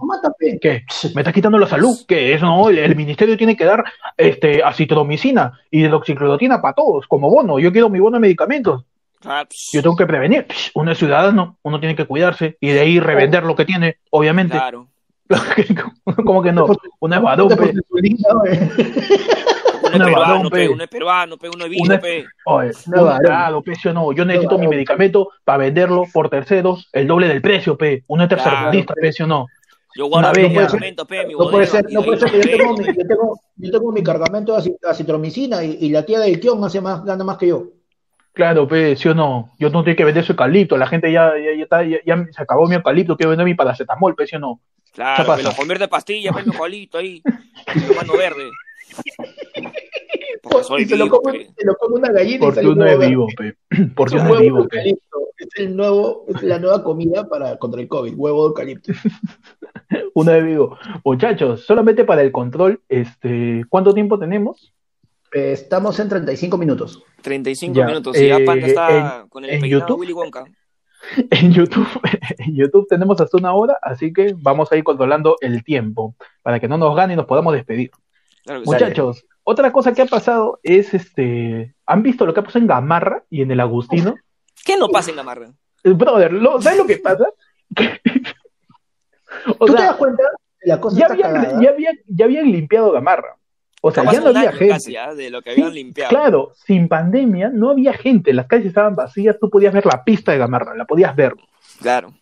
[0.61, 0.84] ¿Qué?
[1.14, 1.96] ¿Me está quitando la salud?
[2.06, 2.34] ¿Qué?
[2.34, 3.84] Eso no, el, el ministerio tiene que dar
[4.16, 7.58] este, acitromicina y hidroxicloroquina para todos, como bono.
[7.58, 8.84] Yo quiero mi bono de medicamentos.
[9.20, 9.48] Claro.
[9.72, 10.46] Yo tengo que prevenir.
[10.74, 14.56] Uno es ciudadano, uno tiene que cuidarse y de ahí revender lo que tiene, obviamente.
[14.56, 14.88] Claro.
[16.24, 16.66] ¿Cómo que no?
[17.00, 17.16] Uno
[18.44, 18.61] es.
[19.83, 22.27] Uno es peruano, pe, uno es peruano, pe, uno es vino, pe.
[22.45, 23.21] Oye, varón.
[23.23, 24.12] claro, pe, sí o no.
[24.12, 28.05] Yo necesito mi medicamento para venderlo por terceros, el doble del precio, pe.
[28.07, 29.47] Uno es tercermundista, Claro, pe, sí o no.
[29.95, 32.38] Yo guardo Una mi medicamento, pe, mi No puede ser, no de puede ser que
[32.38, 36.05] yo tengo, mi, yo tengo, yo tengo mi cargamento de aci- acitromicina y, y la
[36.05, 37.64] tía del Kion hace más, gana más que yo.
[38.33, 39.51] Claro, pe, sí o no.
[39.59, 40.77] Yo no tengo que vender su eucalipto.
[40.77, 43.17] La gente ya, ya, ya, está, ya, ya se acabó mi eucalipto.
[43.17, 44.61] Quiero vender mi paracetamol, pe, sí o no.
[44.93, 47.21] Claro, ¿Qué me lo convierte en pastilla, pe, mi ojolito ahí.
[47.75, 48.51] Mi mano verde.
[50.42, 52.98] Porque soy y se lo, come, se lo come una gallina y Porque uno es
[52.98, 53.56] vivo, pe.
[53.96, 54.90] Porque uno es vivo, pe.
[54.90, 58.92] Es, el nuevo, es la nueva comida para, contra el COVID, huevo de eucalipto.
[60.14, 60.76] Uno es vivo.
[61.04, 64.72] Muchachos, solamente para el control, este, ¿cuánto tiempo tenemos?
[65.32, 67.04] Eh, estamos en 35 minutos.
[67.22, 68.18] 35 Ya, minutos.
[68.18, 70.00] Y ya eh, Panda está con el en peinado YouTube.
[70.00, 70.44] Willy Wonka.
[71.30, 71.87] En YouTube,
[72.38, 76.58] en YouTube tenemos hasta una hora, así que vamos a ir controlando el tiempo para
[76.58, 77.92] que no nos gane y nos podamos despedir.
[78.48, 78.72] Claro que sí.
[78.72, 82.66] Muchachos, otra cosa que ha pasado es este, ¿han visto lo que ha pasado en
[82.68, 84.14] Gamarra y en el Agustino?
[84.64, 85.50] ¿Qué no pasa en Gamarra?
[85.84, 87.26] Eh, Brother, lo- ¿sabes lo que pasa?
[89.58, 90.22] o ¿Tú te das cuenta?
[90.62, 91.62] La cosa ya habían, cagada.
[91.62, 93.37] ya habían, ya habían limpiado Gamarra.
[93.80, 94.74] O sea, ya no había gente.
[94.74, 96.11] casi, de lo que habían Sí, limpiado.
[96.11, 100.32] Claro, sin pandemia no había gente, las calles estaban vacías, tú podías ver la pista
[100.32, 101.34] de Gamarra, la podías ver.
[101.80, 102.12] Claro.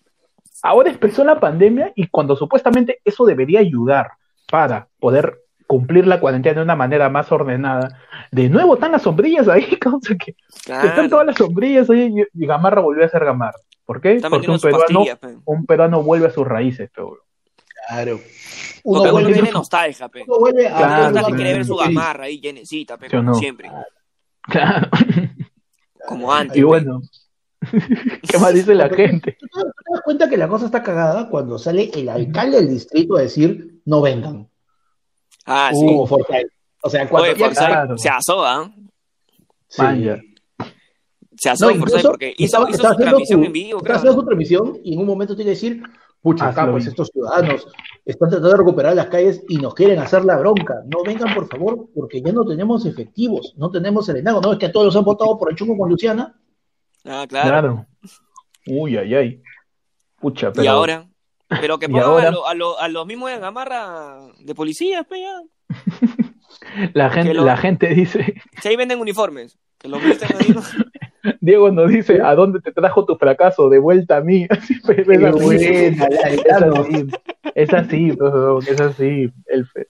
[0.62, 4.10] Ahora empezó la pandemia y cuando supuestamente eso debería ayudar
[4.50, 8.00] para poder cumplir la cuarentena de una manera más ordenada,
[8.30, 11.08] de nuevo están las sombrillas ahí, cosa que, que están Claro.
[11.08, 13.58] todas las sombrillas ahí y, y Gamarra volvió a ser Gamarra.
[13.84, 14.20] ¿Por qué?
[14.28, 15.04] Porque un peruano,
[15.44, 17.18] un peruano vuelve a sus raíces, pero
[17.88, 18.16] Claro.
[18.18, 20.24] Porque Uno uno vuelve, tiene nostalgia, pe.
[20.26, 23.30] uno vuelve a Claro, Nostalgia quiere ver su gamarra ahí llenecita, pe, ¿Sí o como
[23.30, 23.34] no?
[23.38, 23.70] siempre.
[24.42, 24.88] Claro.
[26.08, 26.56] Como antes.
[26.56, 27.00] Y bueno,
[28.28, 29.36] ¿qué más dice la gente?
[29.40, 32.58] ¿Tú te tú te das cuenta que la cosa está cagada cuando sale el alcalde
[32.58, 34.48] del distrito a decir no vengan?
[35.46, 35.86] Ah, sí.
[36.82, 37.96] O sea, cuando Oye, claro.
[37.98, 38.70] se asó, ¿ah?
[39.68, 39.82] Sí.
[41.38, 43.96] Se asó No, porque hizo, estaba- hizo estaba su haciendo transmisión su- en vivo, estaba
[43.98, 45.82] haciendo su transmisión y en un momento tiene que decir,
[46.22, 47.66] pucha, acá Hazlo pues estos ciudadanos
[48.04, 50.76] están tratando de recuperar las calles y nos quieren hacer la bronca.
[50.86, 54.40] No vengan, por favor, porque ya no tenemos efectivos, no tenemos serenazgo.
[54.40, 56.34] No es que a todos los han votado por el chungo con Luciana.
[57.04, 57.48] Ah, claro.
[57.48, 57.86] Claro.
[58.68, 59.42] Uy, ay, ay.
[60.18, 60.64] Pucha, pero.
[60.64, 61.06] Y ahora.
[61.48, 65.06] Pero que pongan ahora- a, lo- a, lo- a los mismos de Gamarra de policías,
[65.06, 65.40] pe, ya.
[66.94, 69.58] La gente, lo- la gente dice, Si ahí venden uniformes.
[71.40, 73.68] Diego nos dice, ¿a dónde te trajo tu fracaso?
[73.68, 74.46] De vuelta a mí.
[74.48, 74.80] Es así.
[74.90, 75.30] buena,
[77.54, 77.72] Es
[78.80, 79.32] así, es.
[79.46, 79.88] El fe-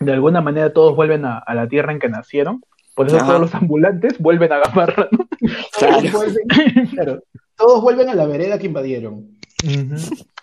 [0.00, 2.62] de alguna manera todos vuelven a, a la tierra en que nacieron.
[2.94, 3.26] Por eso Ajá.
[3.26, 5.08] todos los ambulantes vuelven a Gamarra.
[5.10, 5.28] ¿no?
[5.78, 6.46] Todos vuelven,
[6.92, 7.22] claro,
[7.56, 9.37] todos vuelven a la vereda que invadieron.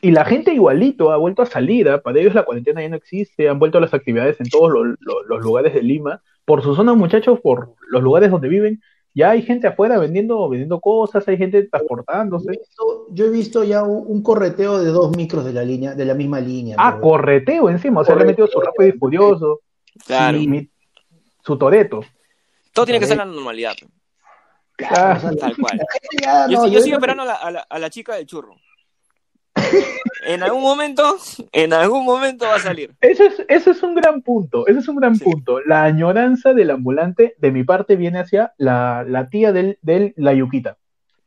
[0.02, 1.90] Y la gente igualito ha vuelto a salir.
[1.90, 2.02] ¿ah?
[2.02, 3.48] Para ellos la cuarentena ya no existe.
[3.50, 6.22] Han vuelto a las actividades en todos los, los- los lugares de Lima.
[6.44, 8.82] Por sus zonas, muchachos, por los lugares donde viven,
[9.16, 12.50] ya hay gente afuera vendiendo, vendiendo cosas, hay gente Yo transportándose.
[12.54, 15.96] he visto, yo he visto ya un, un correteo de dos micros de la línea,
[15.96, 16.76] de la misma línea.
[16.78, 19.62] Ah, pero- correteo encima, o sea, le ha metido su rápido y furioso,
[20.06, 20.38] Claro.
[20.38, 20.70] y mi-
[21.44, 22.02] su toreto.
[22.74, 23.74] Todo tiene que ser la normalidad.
[24.76, 25.80] Claro, Tal cual.
[26.50, 28.56] no, yo yo- sigo esperando a la, a la- a la chica del churro.
[30.28, 31.16] En algún momento,
[31.52, 32.92] en algún momento va a salir.
[33.00, 35.24] Ese es, ese es un gran punto, ese es un gran Sí.
[35.24, 35.60] punto.
[35.62, 40.34] La añoranza del ambulante de mi parte viene hacia la, la tía del, del la
[40.34, 40.78] yuquita.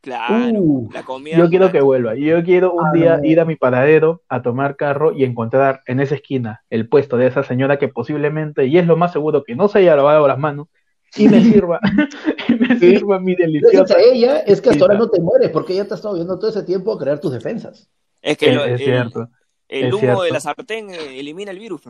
[0.00, 1.36] Claro, Uh, la comida.
[1.36, 2.14] Yo quiero que vuelva.
[2.14, 3.24] Yo quiero un Ah, día no.
[3.24, 7.26] ir a mi paradero a tomar carro y encontrar en esa esquina el puesto de
[7.26, 10.38] esa señora que posiblemente, y es lo más seguro, que no se haya lavado las
[10.38, 10.68] manos
[11.16, 11.80] y me sirva,
[12.48, 12.90] y me Sí.
[12.96, 13.94] sirva mi gracias deliciosa.
[13.96, 16.38] a ella es que hasta ahora no te mueres, porque ella te ha estado viendo
[16.38, 17.88] todo ese tiempo a crear tus defensas.
[18.22, 19.28] Es que lo- Es, es el, cierto.
[19.68, 20.22] el es humo cierto.
[20.22, 21.82] de la sartén eh, elimina el virus.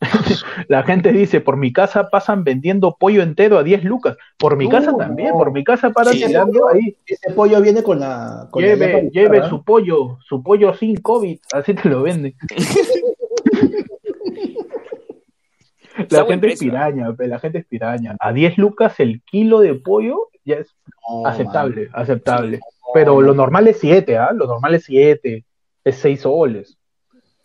[0.68, 4.16] La gente dice, por mi casa pasan vendiendo pollo entero a 10 lucas.
[4.38, 5.34] Por mi casa también, no.
[5.38, 6.24] por mi casa paran Sí.
[6.24, 6.96] tirando ahí.
[7.06, 8.48] Ese pollo viene con la.
[8.50, 12.34] Con la Lleve, lleve su pollo, su pollo sin COVID, así te lo venden.
[16.08, 16.70] La gente es precio.
[16.70, 18.16] piraña, la gente es piraña.
[18.20, 20.74] A 10 lucas el kilo de pollo ya es
[21.08, 22.00] No, aceptable, man.
[22.00, 22.60] aceptable.
[22.94, 24.30] Pero lo normal es 7, ¿ah?
[24.32, 25.44] Lo normal es 7,
[25.84, 26.76] es 6 soles.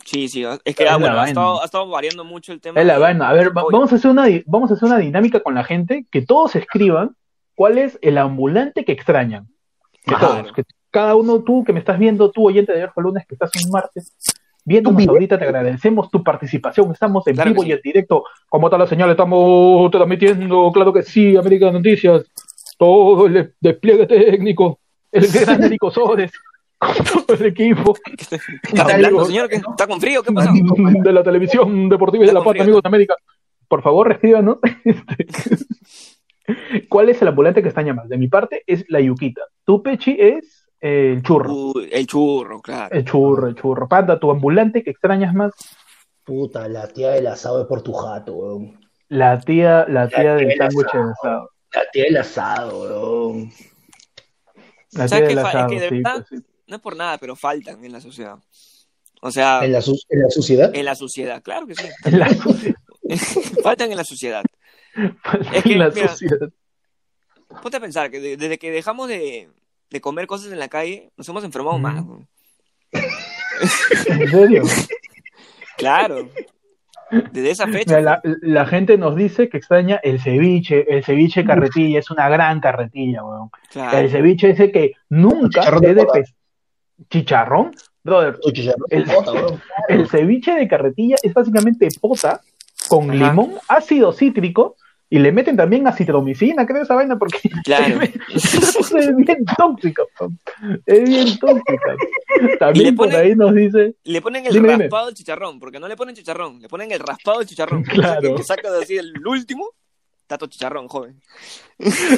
[0.04, 2.80] Sí, sí, es que Es ah, bueno, ha estado, ha estado variando mucho el tema.
[2.80, 3.28] Es la vaina.
[3.30, 6.06] A ver, va- vamos a, hacer una, vamos a hacer una dinámica con la gente,
[6.12, 7.16] que todos escriban
[7.56, 9.48] cuál es el ambulante que extrañan.
[10.06, 10.28] Que Claro.
[10.44, 13.34] todos, que cada uno, tú que me estás viendo, tú oyente de Verjo Lunes, que
[13.34, 14.14] estás un martes,
[14.64, 16.92] viéndonos ¿Tú, ahorita, te agradecemos tu participación.
[16.92, 17.76] Estamos en Claro vivo que y sí.
[17.78, 18.24] en directo.
[18.48, 22.24] Como tal la señal, estamos transmitiendo, claro que sí, América Noticias,
[22.78, 24.80] todo el de- despliegue técnico,
[25.16, 26.32] el gran Nico Sores,
[26.78, 27.96] con todo el equipo.
[28.64, 29.50] ¿Está Amigos, señor?
[29.50, 29.56] ¿Qué?
[29.56, 30.22] ¿Está con frío?
[30.24, 30.52] ¿Qué pasó?
[30.52, 33.16] de la televisión deportiva y de la frío, amigos de América.
[33.68, 34.58] Por favor, escríbanos.
[36.48, 38.08] Este, ¿Cuál es el ambulante que extraña más?
[38.08, 39.42] De mi parte es la yuquita.
[39.64, 41.52] Tu pechi es eh, el churro.
[41.52, 42.96] Uy, el churro, claro.
[42.96, 43.88] El churro, el churro.
[43.88, 45.54] Panda, tu ambulante que extrañas más.
[46.24, 48.80] Puta, la tía del asado de Portujato, weón.
[49.08, 51.12] La tía, la tía del tía del sándwich de asado.
[51.12, 51.50] asado.
[51.74, 53.52] La tía del asado, weón.
[54.96, 56.36] La ¿Sabes tía qué del fa- es asado, que de sí, verdad- sí.
[56.68, 58.38] No es por nada, pero faltan en la sociedad.
[59.22, 59.80] O sea, ¿En la,
[60.10, 60.72] en la suciedad?
[60.76, 61.88] en la sociedad, claro que sí.
[62.12, 62.76] La sociedad.
[63.64, 64.44] faltan en la sociedad.
[65.54, 66.50] Es que, la mira, sociedad.
[67.62, 69.50] Ponte a pensar que de- desde que dejamos de,
[69.90, 72.04] de comer cosas en la calle, nos hemos enfermado más.
[74.10, 74.64] ¿En serio?
[75.78, 76.30] Claro.
[77.32, 77.98] Desde esa fecha.
[78.00, 82.28] Mira, la, la gente nos dice que extraña el ceviche, el ceviche carretilla, es una
[82.30, 83.50] gran carretilla, weón.
[83.72, 83.98] claro.
[83.98, 86.34] El ceviche ese que nunca es de pez.
[87.10, 87.72] ¿Chicharrón?
[88.04, 89.62] Brother, chicharrón El- de pota, weón.
[89.90, 92.42] el ceviche de carretilla es básicamente pota
[92.88, 93.30] con Ajá.
[93.30, 94.76] limón, ácido cítrico,
[95.10, 98.00] y le meten también acitromicina, creo esa vaina, porque Claro.
[98.34, 100.04] es bien tóxica,
[100.86, 101.96] es bien tóxica.
[102.54, 105.88] Y También por ahí nos dice, Le ponen el Dime, raspado del chicharrón, porque no
[105.88, 107.84] le ponen chicharrón, le ponen el raspado del chicharrón.
[107.96, 108.22] Claro.
[108.22, 109.70] Que, que sacas así el último,
[110.28, 111.22] tato chicharrón, joven.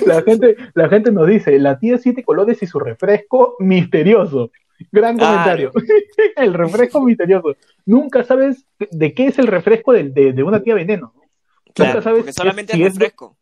[0.06, 4.52] la gente, la gente nos dice, la tía siete colores y su refresco misterioso.
[4.92, 5.72] Gran comentario.
[6.36, 7.56] el refresco misterioso.
[7.86, 11.14] Nunca sabes de qué es el refresco de, de- de una tía veneno.
[11.78, 13.38] Claro, Nunca sabes porque solamente si es es- refresco.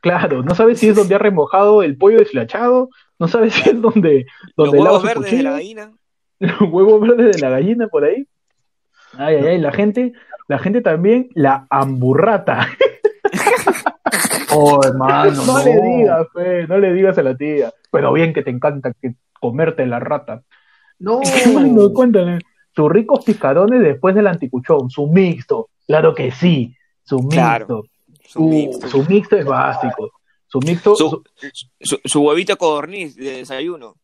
[0.00, 3.80] Claro, no sabes si es donde ha remojado el pollo deshilachado, no sabes si es
[3.82, 4.26] donde,
[4.56, 5.92] Los donde lava huevos verdes de la gallina.
[6.38, 8.28] los huevos verdes de la gallina por ahí.
[9.18, 10.12] Ay, ay, ay, la gente,
[10.48, 12.68] la gente también, la hamburrata.
[14.58, 15.44] Oh, hermano.
[15.44, 17.72] No, le digas, fe, no le digas a la tía.
[17.90, 20.42] Pero bien que te encanta que comerte la rata.
[20.98, 21.20] No.
[21.54, 22.38] Mano, cuéntale.
[22.74, 25.68] Sus ricos picarones después del anticuchón, su mixto.
[25.86, 26.74] Claro que sí,
[27.06, 27.28] su mixto.
[27.30, 27.82] Claro,
[28.28, 28.88] Su, Uh, mixto.
[28.88, 30.10] su mixto es básico.
[30.48, 33.94] Su mixto, Su- su, su, su huevito de codorniz de desayuno.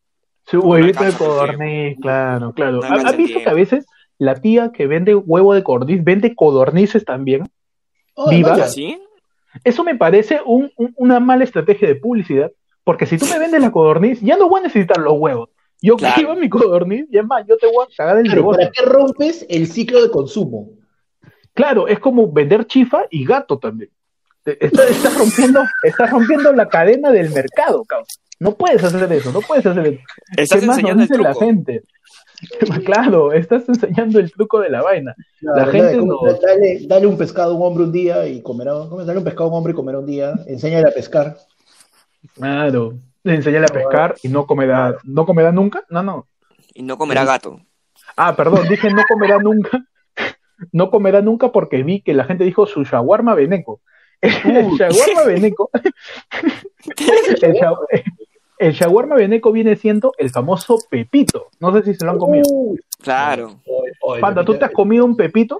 [0.45, 2.79] su huevito de codorniz, claro, claro.
[2.79, 3.85] Una ¿Ha- ¿Has visto que a veces
[4.17, 7.49] la tía que vende huevo de codorniz vende codornices también?
[8.15, 8.51] Oh, Viva.
[8.51, 8.65] vaya.
[8.65, 8.99] ¿Así?
[9.63, 12.51] Eso me parece un- un- una mala estrategia de publicidad,
[12.83, 15.49] porque si tú me vendes la codorniz, ya no voy a necesitar los huevos.
[15.81, 16.15] Yo Claro.
[16.27, 18.59] quiero mi codorniz, y es más, yo te voy a cagar el Claro, negocio.
[18.61, 20.69] ¿para qué rompes el ciclo de consumo?
[21.53, 23.91] Claro, es como vender chifa y gato también.
[24.45, 28.07] Estás, rompiendo, estás rompiendo la cadena del mercado, cabrón.
[28.39, 30.01] No puedes hacer eso, no puedes hacer eso.
[30.35, 31.83] Estás ¿Qué más nos dice la gente?
[32.83, 35.15] Claro, estás enseñando el truco de la vaina.
[35.39, 38.73] La gente no- dale, dale un pescado a un hombre un día y comerá.
[38.73, 40.33] Dale un pescado a un hombre y comerá un día.
[40.47, 41.37] Enséñale a pescar.
[42.35, 45.85] Claro, enseñale a pescar y no comerá, no comerá nunca.
[45.89, 46.27] No, no.
[46.73, 47.61] Y no comerá gato.
[48.17, 49.81] Ah, perdón, dije no comerá nunca.
[50.71, 53.81] No comerá nunca porque vi que la gente dijo su shawarma veneco.
[54.21, 55.69] El shawarma veneco.
[57.41, 57.75] el, sha-
[58.59, 61.47] el shawarma veneco viene siendo el famoso pepito.
[61.59, 62.45] No sé si se lo han comido.
[63.01, 63.59] Claro.
[64.21, 65.59] Panda, ¿tú te has comido un pepito?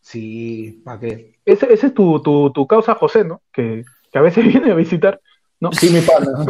[0.00, 1.34] Sí, ¿para qué?
[1.44, 3.42] Ese, ese es tu, tu, tu causa José, ¿no?
[3.52, 5.20] Que, que a veces viene a visitar.
[5.60, 5.70] ¿no?
[5.72, 6.46] Sí, mi pana.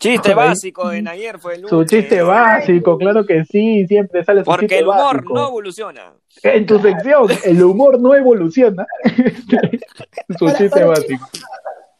[0.00, 1.90] Chiste básico en ayer fue el Su lunes.
[1.90, 5.34] chiste básico, claro que sí, siempre sale su Porque chiste el humor básico.
[5.34, 6.12] no evoluciona.
[6.42, 8.86] En tu sección, el humor no evoluciona.
[10.38, 11.28] su Para- chiste para- básico.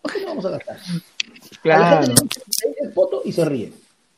[0.03, 0.77] ¿Por qué no vamos a gastar?
[0.77, 2.07] A la Claro.
[2.07, 2.13] gente
[2.65, 3.73] le dice foto y se ríe.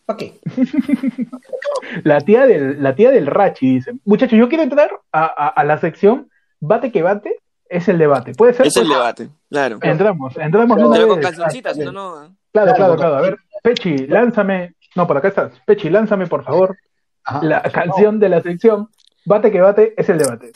[0.06, 0.34] ¿Para qué?
[2.04, 5.64] La tía del, la tía del Rachi dice, muchachos, yo quiero entrar a, a- a
[5.64, 6.28] la sección
[6.60, 8.32] bate que bate, es el debate.
[8.34, 8.66] ¿Puede ser?
[8.68, 9.78] Es el debate, claro.
[9.82, 11.26] Entramos, entramos Pero una Pero con vez.
[11.26, 12.24] calzoncitas, no, no.
[12.24, 12.28] ¿eh?
[12.52, 13.16] Claro, claro, Claro, claro.
[13.16, 14.74] A ver, Pechi, lánzame.
[14.94, 15.52] No, por acá estás.
[15.64, 16.76] Pechi, lánzame, por favor,
[17.24, 17.42] Ajá.
[17.42, 18.88] la canción de la sección
[19.24, 20.50] Bate que bate es el debate.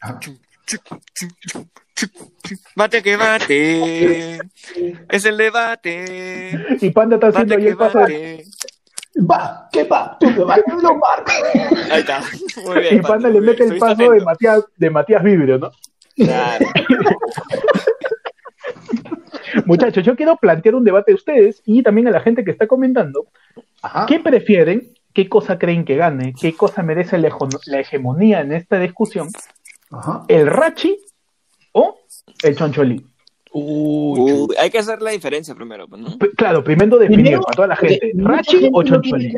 [0.00, 0.20] Ajá.
[2.76, 4.38] Bate que bate.
[5.08, 6.58] Es el debate.
[6.80, 8.44] Y Panda está haciendo ahí que el paso bate.
[9.28, 10.16] Va, ¿qué va?
[10.18, 11.32] Tú me vas marco.
[11.90, 12.22] Ahí está.
[12.64, 12.96] Muy bien.
[12.96, 13.74] Y Panda le mete bien.
[13.74, 14.20] el paso de.
[14.20, 15.70] Matías, de Matías Vibrio, ¿no?
[16.16, 16.66] Claro.
[19.66, 22.66] Muchachos, yo quiero plantear un debate a ustedes y también a la gente que está
[22.66, 23.26] comentando.
[23.82, 24.06] Ajá.
[24.06, 24.92] ¿Qué prefieren?
[25.12, 26.34] ¿Qué cosa creen que gane?
[26.40, 27.30] ¿Qué cosa merece la,
[27.78, 29.28] hegemonía en esta discusión?
[29.90, 30.24] Ajá.
[30.28, 30.98] ¿El Rachi
[31.72, 31.98] o
[32.42, 33.04] el Choncholí?
[33.54, 36.16] Uy, hay que hacer la diferencia primero, pues, ¿no?
[36.36, 38.12] Claro, primero definir para toda la gente.
[38.14, 39.34] ¿Rachi o Choncholí?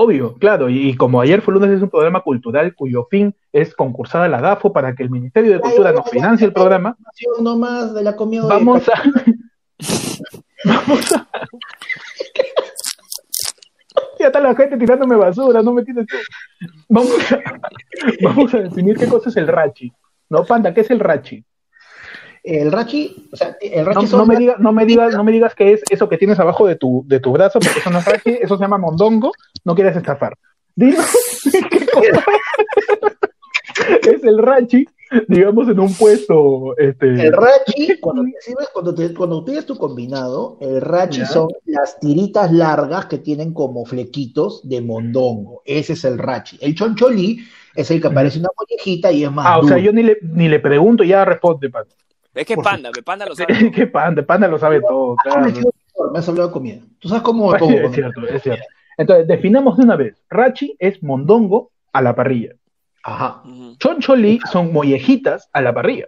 [0.00, 0.68] Obvio, claro.
[0.68, 4.28] Y, y como ayer fue lunes es un programa cultural cuyo fin es concursar a
[4.28, 6.96] la DAFO para que el Ministerio de Cultura nos financie el programa,
[7.42, 9.02] No más de la comida de- vamos a...
[10.64, 11.28] vamos a...
[14.20, 16.16] Ya está la gente tirándome basura, no me tienes tú.
[16.88, 17.40] Vamos a,
[18.22, 19.92] vamos a definir qué cosa es el Rachi.
[20.30, 21.44] No, Panda, ¿qué es el Rachi?
[22.48, 25.32] El rachi, o sea, el No, rachi no me digas, no me digas, no me
[25.32, 27.98] digas que es eso que tienes abajo de tu, de tu brazo, porque eso no
[27.98, 29.32] es Rachi, eso se llama mondongo,
[29.64, 30.34] no quieres estafar.
[30.78, 30.94] Qué
[31.92, 32.22] cosa
[34.10, 34.86] es el Rachi,
[35.28, 39.76] digamos, en un puesto, este, El rachi, cuando te sirves, cuando, te, cuando pides tu
[39.76, 41.26] combinado, el rachi Ya.
[41.26, 45.62] son las tiritas largas que tienen como flequitos de mondongo.
[45.66, 46.58] Ese es el rachi.
[46.62, 47.40] El choncholí
[47.74, 50.18] es el que parece una mollejita y es más Ah, o sea, yo ni le,
[50.22, 51.70] ni le pregunto y ya responde.
[52.38, 53.72] Es que panda, que panda lo sabe.
[53.72, 55.50] que Panda, Panda lo sabe todo, claro.
[56.12, 56.80] me, has hablado de comida.
[57.00, 57.76] ¿Tú sabes cómo pongo?
[57.78, 58.64] es cierto, es cierto.
[58.96, 60.22] Entonces, definamos de una vez.
[60.30, 62.54] Rachi es mondongo a la parrilla.
[63.02, 63.42] Ajá.
[63.44, 63.76] Ujú.
[63.78, 66.06] Choncholí son mollejitas a la parrilla.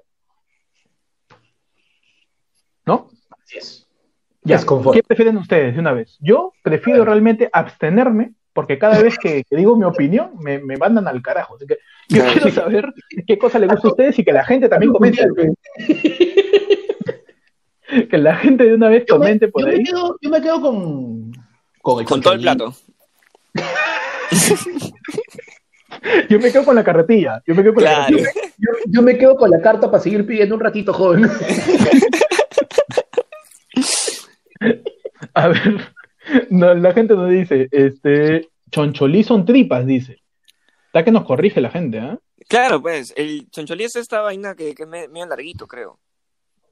[2.86, 3.08] ¿No?
[3.42, 3.88] Así es.
[4.42, 4.66] Ya, Es.
[4.92, 6.16] ¿qué prefieren ustedes de una vez?
[6.20, 11.08] Yo prefiero realmente abstenerme porque cada vez que, que digo mi opinión me, me mandan
[11.08, 11.56] al carajo.
[11.56, 11.78] Así que
[12.10, 12.32] yo Claro.
[12.32, 12.84] quiero saber
[13.26, 15.26] qué cosa le gusta a ustedes y que la gente también comente.
[18.08, 19.82] Que la gente de una vez Yo me, comente por yo me ahí.
[19.82, 21.32] quedo, yo me quedo con,
[21.82, 22.72] con el Con todo el plato.
[26.30, 27.42] Yo me quedo con la carretilla.
[27.46, 28.16] Yo me quedo con la Claro.
[28.16, 28.30] carretilla.
[28.58, 31.28] Yo, yo me quedo con la carta para seguir pidiendo un ratito, joven.
[35.34, 35.80] A ver,
[36.50, 40.18] no, la gente nos dice, este, choncholí son tripas, dice.
[40.90, 42.18] Está que nos corrige la gente, ¿ah?
[42.48, 45.98] Claro, pues, el choncholí es esta vaina que, que es me- medio larguito, creo.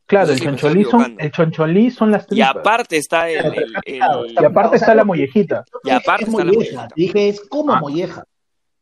[0.07, 2.51] Claro, No sé el si choncholí son, el choncholí son las Y tripas.
[2.57, 3.45] aparte está el...
[3.45, 5.65] el- el- Y aparte está la mollejita.
[5.85, 6.77] Y aparte es está la molleja.
[6.77, 6.89] mollejita.
[6.97, 7.81] Dije, es como Ah.
[7.81, 8.25] molleja.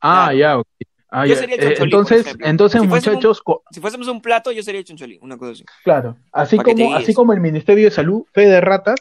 [0.00, 0.38] Ah, Claro.
[0.38, 0.66] ya, ok.
[1.10, 1.40] Ah, Yo ya.
[1.40, 4.52] sería el Eh, choncholí, por entonces, entonces Si fuese un- muchachos, Si fuésemos un plato,
[4.52, 5.64] yo sería el choncholí, una cosa así.
[5.84, 9.00] claro, así como, así como el Ministerio de Salud, fe de ratas,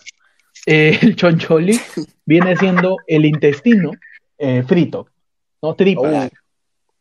[0.65, 1.79] eh, el choncholí
[2.25, 3.91] viene siendo el intestino
[4.37, 5.07] eh, frito,
[5.69, 5.75] ¿no?
[5.75, 6.31] Tripas.
[6.31, 6.35] Oh.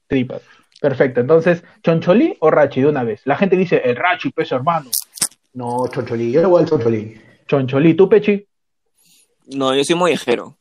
[0.06, 0.42] Tripas.
[0.80, 1.20] Perfecto.
[1.20, 3.22] Entonces, ¿choncholí o rachi de una vez?
[3.24, 4.90] La gente dice, el rachi, peso hermano.
[5.54, 6.30] No, choncholí.
[6.32, 7.20] Yo le voy al choncholí.
[7.46, 8.46] Choncholí, ¿tú, Pechi?
[9.48, 10.56] No, yo soy mollejero.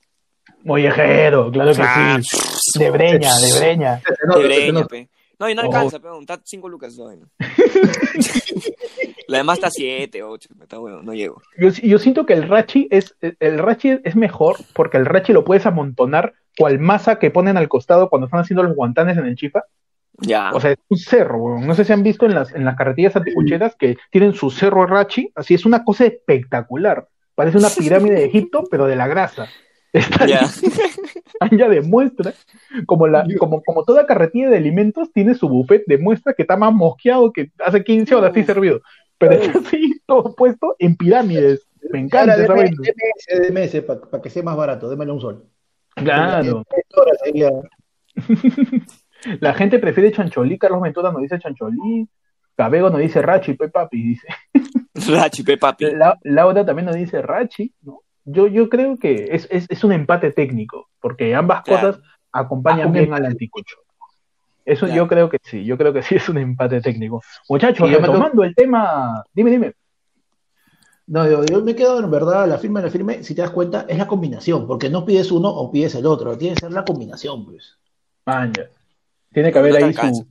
[0.63, 2.79] Mollejero, claro que Ah, sí.
[2.79, 4.01] De breña, de breña.
[4.35, 5.09] de breña, pe.
[5.43, 7.27] No, y no alcanza, pero está 5 lucas esa vaina.
[9.27, 11.41] La demás está 7, 8, está bueno, no llego.
[11.57, 15.43] Yo, yo siento que el rachi es el rachi es mejor porque el rachi lo
[15.43, 19.35] puedes amontonar cual masa que ponen al costado cuando están haciendo los guantanes en el
[19.35, 19.65] chifa.
[20.19, 20.51] Ya.
[20.53, 21.67] O sea, es un cerro, weón.
[21.67, 24.85] No sé si han visto en las, en las carretillas anticucheras que tienen su cerro
[24.85, 25.29] rachi.
[25.35, 27.09] Así es una cosa espectacular.
[27.35, 29.49] Parece una pirámide de Egipto, pero de la grasa.
[29.93, 30.41] Está ya.
[31.51, 32.33] ya demuestra,
[32.87, 36.73] como, la, como, como toda carretilla de alimentos tiene su buffet, demuestra que está más
[36.73, 38.81] mosqueado que hace 15 horas sí servido.
[39.19, 41.67] Pero está así, todo puesto en pirámides.
[41.91, 44.89] Me encanta deme, deme ese, deme ese para que sea más barato.
[44.89, 45.45] Démelo un sol.
[45.95, 46.63] Claro.
[47.33, 47.51] Ya.
[49.39, 52.07] La gente prefiere chancholí, Carlos Ventura nos dice chancholí,
[52.55, 54.27] Cabego nos dice rachi, pe papi, dice.
[55.11, 55.91] Rachi, pe papi.
[55.91, 58.02] La- Laura también nos dice rachi, ¿no?
[58.25, 61.87] Yo, yo creo que es, es, es un empate técnico, porque ambas Claro.
[61.93, 63.77] cosas acompañan bien al anticucho.
[64.65, 65.03] Eso Claro.
[65.03, 67.21] yo creo que sí, yo creo que sí es un empate técnico.
[67.49, 69.73] Muchachos, me retomando el tema, dime, dime.
[71.05, 73.85] No, yo, yo me quedo en verdad, la firme, la firme, si te das cuenta,
[73.89, 76.85] es la combinación, porque no pides uno o pides el otro, tiene que ser la
[76.85, 77.77] combinación, pues.
[78.25, 78.67] Manja.
[79.33, 80.25] Tiene que haber No ahí su.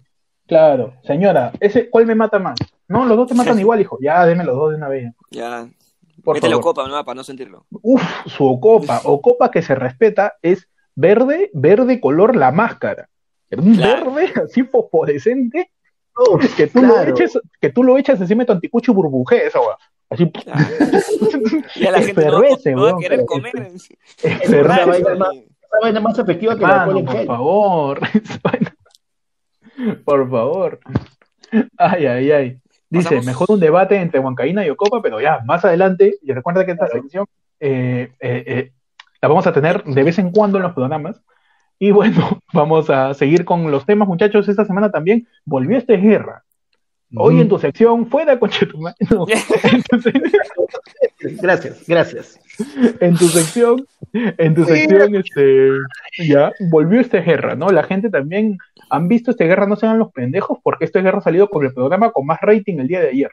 [0.47, 2.59] Claro, señora, ese, ¿cuál me mata más?
[2.89, 3.99] No, los dos te matan igual, hijo.
[4.01, 5.13] Ya, deme los dos de una vez.
[5.31, 5.69] Ya.
[6.23, 6.65] Por Métele favor.
[6.75, 7.67] copa, no, para no sentirlo.
[7.71, 13.09] Uf, su Ocopa, Ocopa que se respeta es verde, verde color la máscara.
[13.51, 14.13] Un Claro.
[14.13, 15.71] verde así fosforescente
[16.57, 17.05] que tú, claro.
[17.11, 19.77] lo eches, que tú lo echas encima de tu anticucho y burbujea esa weá.
[20.11, 20.61] Así Claro.
[21.77, 22.33] Ya la gente no,
[22.77, 23.53] no va a querer comer.
[23.57, 23.95] Esa
[24.29, 24.85] Efervesce.
[25.03, 27.27] vaina más- esa vaina más efectiva que en por gel.
[27.27, 28.01] favor.
[28.15, 28.77] Esa vaina.
[30.05, 30.81] Por favor.
[31.79, 32.59] Ay, ay, ay.
[32.93, 36.67] Dice, Pasamos- mejor un debate entre Huancaína y Ocopa, pero ya, más adelante, y recuerda
[36.67, 37.25] que esta sección
[37.59, 38.73] eh, eh, eh,
[39.23, 41.23] la vamos a tener de vez en cuando en los programas.
[41.79, 44.47] Y bueno, vamos a seguir con los temas, muchachos.
[44.47, 46.45] Esta semana también volvió esta guerra.
[47.15, 48.51] Hoy en tu sección, fuera con
[49.11, 49.27] No,
[49.73, 50.13] entonces,
[51.41, 52.41] Gracias, gracias.
[53.01, 55.71] en tu sección, en tu sección, este,
[56.27, 57.71] ya, volvió esta guerra, ¿no?
[57.71, 58.59] La gente también
[58.91, 61.73] han visto esta guerra, no sean los pendejos, porque esta guerra ha salido con el
[61.73, 63.31] programa con más rating el día de ayer.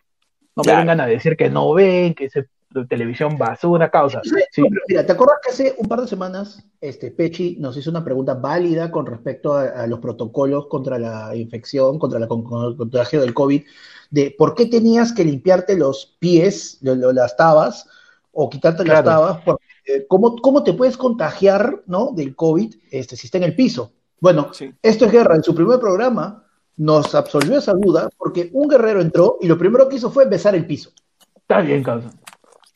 [0.55, 0.79] No me Claro.
[0.79, 2.29] vengan a decir que no ven, que
[2.75, 4.21] es televisión basura, causa.
[4.51, 8.03] Sí, Mira, ¿te acuerdas que hace un par de semanas este, Pechi nos hizo una
[8.03, 13.21] pregunta válida con respecto a, a los protocolos contra la infección, contra la, el contagio
[13.21, 13.63] del COVID,
[14.11, 17.87] de por qué tenías que limpiarte los pies, lo- lo- las tabas,
[18.31, 19.41] o quitarte las tabas?
[19.43, 22.11] Porque, eh, ¿cómo, ¿Cómo te puedes contagiar ¿no?
[22.15, 23.91] del COVID este, si está en el piso?
[24.21, 24.71] Bueno, Sí.
[24.83, 25.35] esto es guerra.
[25.35, 26.43] En su primer programa
[26.77, 30.53] nos absolvió esa duda porque un guerrero entró y lo primero que hizo fue besar
[30.55, 30.91] el piso.
[31.35, 32.11] está bien, causa.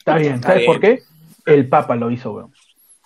[0.04, 0.36] Está bien.
[0.36, 0.72] Está ¿Sabes bien.
[0.74, 1.04] por qué?
[1.46, 2.52] El Papa lo hizo, weón.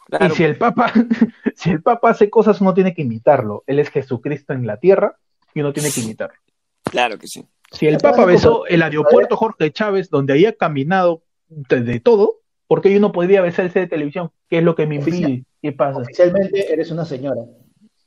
[0.07, 0.91] Claro, Y si el Papa,
[1.55, 3.63] si el Papa hace cosas, uno tiene que imitarlo.
[3.67, 5.17] Él es Jesucristo en la tierra
[5.53, 6.35] y uno tiene que imitarlo.
[6.83, 7.45] claro que sí.
[7.71, 12.81] Si el Papa besó el aeropuerto Jorge Chávez, donde había caminado de, de todo, ¿por
[12.81, 14.31] qué yo no podría besar ese de televisión?
[14.49, 15.43] ¿Qué es lo que me impide?
[15.61, 15.99] ¿Qué pasa?
[15.99, 17.41] Oficialmente eres una señora.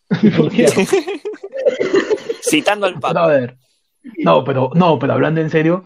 [2.42, 3.12] Citando al Papa.
[3.26, 3.56] Brother.
[4.18, 5.84] No, pero, no, pero hablando en serio,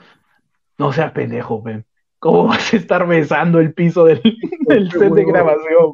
[0.78, 1.84] no seas pendejo, pen.
[2.24, 4.22] ¿Cómo vas a estar besando el piso del,
[4.66, 5.92] del set de grabación?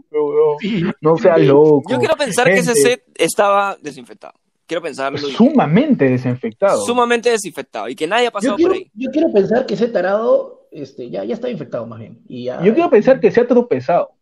[1.00, 1.82] No seas loco.
[1.90, 4.34] Yo quiero pensar que ese set estaba desinfectado.
[4.64, 5.18] Quiero pensarlo.
[5.18, 6.84] y- Sumamente desinfectado.
[6.86, 8.88] sumamente desinfectado y que nadie ha pasado quiero, por ahí.
[8.94, 12.20] yo quiero pensar que ese tarado este, ya, ya está infectado más bien.
[12.28, 14.12] Y ya, Yo quiero pensar que se ha tropezado.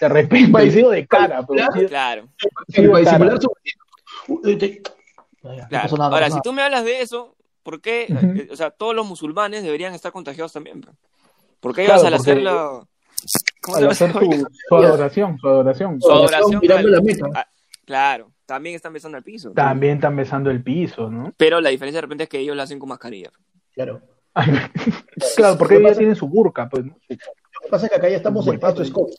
[0.00, 2.28] De repente, ha sido de cara, pero sí- Claro,
[2.68, 3.52] sí, para disimular su...
[5.42, 5.68] Claro.
[5.82, 8.06] pasó nada, no Ahora, si tú me hablas de eso, ¿por qué?
[8.08, 10.84] Eh, O sea, todos los musulmanes deberían estar contagiados también.
[11.60, 12.82] ¿Por qué Claro, al porque- hacer la...
[13.62, 14.18] ¿Cómo se al llama hacer esa
[14.68, 16.00] su, adoración, su adoración.
[16.00, 16.96] Su adoración, mirando claro.
[16.96, 17.48] la meta.
[17.84, 19.50] Claro, también están besando al piso.
[19.52, 21.34] También están besando el piso, ¿no?
[21.36, 23.30] Pero la diferencia de repente es que ellos lo hacen con mascarilla.
[23.74, 24.00] Claro.
[24.32, 24.52] Ay,
[25.36, 26.84] claro, porque ellos ya tienen su burka, pues.
[26.86, 26.96] ¿no?
[27.08, 28.68] Lo que pasa es que acá ya estamos en Huevado.
[28.70, 29.14] esto es COVID.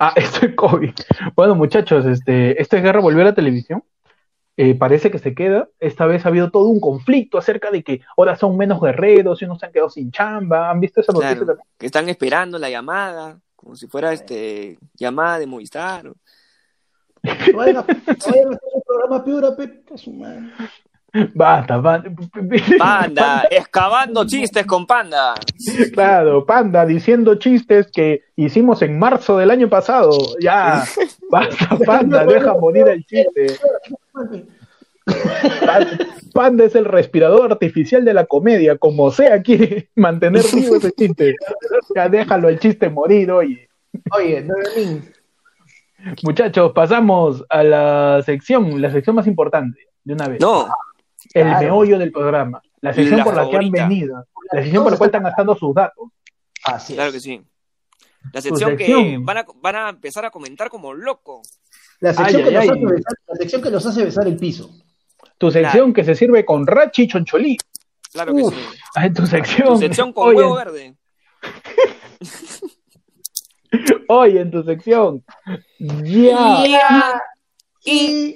[0.00, 0.94] Ah, esto es COVID.
[1.36, 3.84] Bueno, muchachos, este, esta guerra volvió a la televisión.
[4.60, 5.68] Eh, parece que se queda.
[5.78, 9.44] Esta vez ha habido todo un conflicto acerca de que ahora son menos guerreros y
[9.44, 10.68] unos se han quedado sin chamba.
[10.68, 11.66] ¿Han visto esa noticia Claro, también?
[11.78, 16.06] que están esperando la llamada, como si fuera este llamada de Movistar.
[16.06, 16.12] No
[17.56, 20.50] vayan a, no vayan a hacer un programa a.
[21.34, 22.10] Basta, basta.
[22.78, 25.34] Panda, excavando chistes con Panda.
[25.92, 30.16] Claro, Panda diciendo chistes que hicimos en marzo del año pasado.
[30.40, 30.84] Ya,
[31.30, 33.56] basta, Panda, deja morir el chiste.
[34.12, 34.46] Pan-
[36.34, 41.34] Panda es el respirador artificial de la comedia, como sea quiere mantener vivo ese chiste.
[41.94, 43.68] Ya déjalo el chiste morir, oye.
[44.12, 44.54] Oye, no
[46.22, 50.40] Muchachos, pasamos a la sección, la sección más importante, de una vez.
[50.40, 50.68] No,
[51.34, 51.60] el claro.
[51.60, 52.62] meollo del programa.
[52.80, 54.24] La sección La por la que han venido.
[54.52, 56.08] La sección por la cual están gastando sus datos.
[56.64, 57.14] Así claro es.
[57.14, 57.42] que sí.
[58.32, 61.42] La sección que van a, van a empezar a comentar como loco.
[62.00, 62.84] La sección, Ay, que ay, los ay.
[62.84, 64.70] Hace besar, la sección que los hace besar el piso.
[65.38, 67.56] Tu sección que se sirve con rachi y choncholí.
[68.12, 68.54] Claro que sí.
[68.94, 69.68] Ah, tu sección.
[69.68, 70.96] Tu sección con Oye, huevo verde.
[74.08, 75.24] Oye, en tu sección.
[75.78, 77.20] Ya.
[77.84, 78.34] Y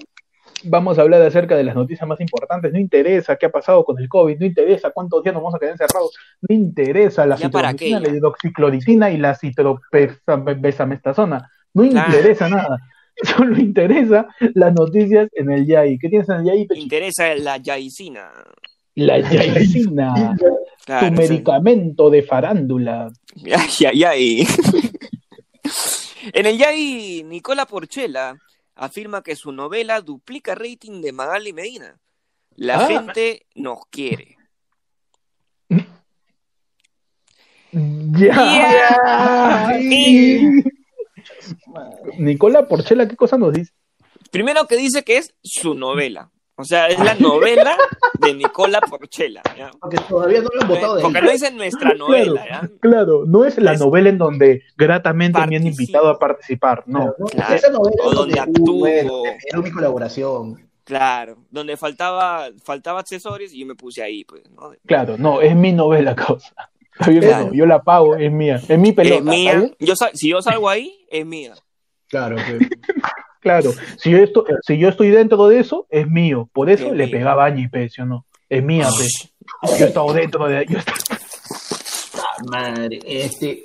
[0.65, 2.73] Vamos a hablar acerca de las noticias más importantes.
[2.73, 5.59] No interesa qué ha pasado con el COVID, no interesa cuántos días nos vamos a
[5.59, 6.13] quedar encerrados,
[6.49, 11.51] no interesa la ¿Ya para qué, citromicina, la hidroxicloroquina y la citropesamestazona.
[11.75, 12.79] No interesa nada.
[13.37, 15.99] Solo interesa las noticias en el YAI.
[15.99, 16.67] ¿Qué tienes en el YAI?
[16.77, 18.31] Interesa la yaicina.
[18.95, 20.37] La yaicina,
[20.85, 21.29] Claro, tu sí.
[21.29, 23.11] medicamento de farándula.
[23.47, 24.47] Ay, ay, ay.
[26.33, 28.37] En el Yai, Nicola Porchela
[28.85, 31.99] afirma que su novela duplica rating de Magali Medina.
[32.57, 32.89] La Ah.
[32.89, 34.37] gente nos quiere.
[37.71, 38.35] Ya.
[38.35, 39.79] Ya.
[42.19, 43.73] Nicola Porchela, ¿qué cosa nos dice?
[44.31, 46.31] Primero que dice que es su novela.
[46.63, 47.77] O sea, es la novela
[48.21, 49.43] de Nicola Porchela.
[49.59, 49.71] ¿ya?
[49.81, 51.25] Porque todavía no lo han votado de Porque ahí.
[51.25, 52.71] no dice nuestra novela, ¿ya?
[52.81, 55.83] Claro, no es la Es- novela en donde gratamente me han Participo.
[55.83, 57.13] invitado a participar, no.
[57.33, 57.55] Claro.
[57.55, 58.87] Esa novela O donde actúo.
[58.87, 60.69] era mi colaboración.
[60.85, 64.73] Claro, donde faltaba, faltaba accesorios y yo me puse ahí, pues, ¿no?
[64.87, 66.55] Claro, no, es mi novela, causa.
[66.93, 67.51] Claro.
[67.53, 69.15] yo la pago, es mía, es mi pelota.
[69.17, 69.71] es ¿está mía.
[69.81, 71.55] Yo, si yo salgo ahí, es mía.
[72.09, 72.37] Claro.
[73.43, 76.49] Claro, si yo, estoy, si yo estoy dentro de eso, es mío.
[76.53, 77.13] Por eso Es le mío.
[77.19, 78.25] pegaba a Añi, pe, ¿sí o no?
[78.49, 79.07] Es mía, pe.
[79.79, 80.99] Yo he estado dentro de yo he estado-
[82.51, 83.65] Madre, este.